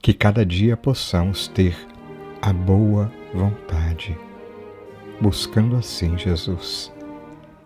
que 0.00 0.12
cada 0.12 0.44
dia 0.44 0.76
possamos 0.76 1.46
ter 1.46 1.76
a 2.42 2.52
boa 2.52 3.08
vontade, 3.32 4.18
buscando 5.20 5.76
assim, 5.76 6.18
Jesus, 6.18 6.92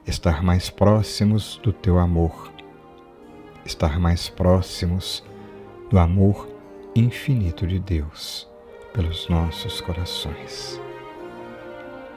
estar 0.06 0.42
mais 0.42 0.68
próximos 0.68 1.58
do 1.62 1.72
teu 1.72 1.98
amor, 1.98 2.52
estar 3.64 3.98
mais 3.98 4.28
próximos 4.28 5.24
do 5.88 5.98
amor 5.98 6.46
infinito 6.94 7.66
de 7.66 7.78
Deus 7.78 8.54
pelos 8.96 9.28
nossos 9.28 9.80
corações. 9.80 10.80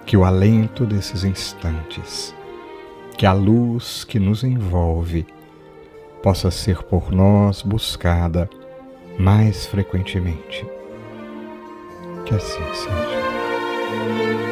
Que 0.06 0.16
o 0.16 0.24
alento 0.24 0.86
desses 0.86 1.24
instantes, 1.24 2.34
que 3.18 3.26
a 3.26 3.34
luz 3.34 4.06
que 4.06 4.18
nos 4.18 4.44
envolve, 4.44 5.28
possa 6.24 6.50
ser 6.50 6.82
por 6.84 7.12
nós 7.12 7.62
buscada 7.62 8.50
mais 9.20 9.66
frequentemente. 9.66 10.66
Que 12.26 12.34
assim 12.34 12.64
seja. 12.74 14.49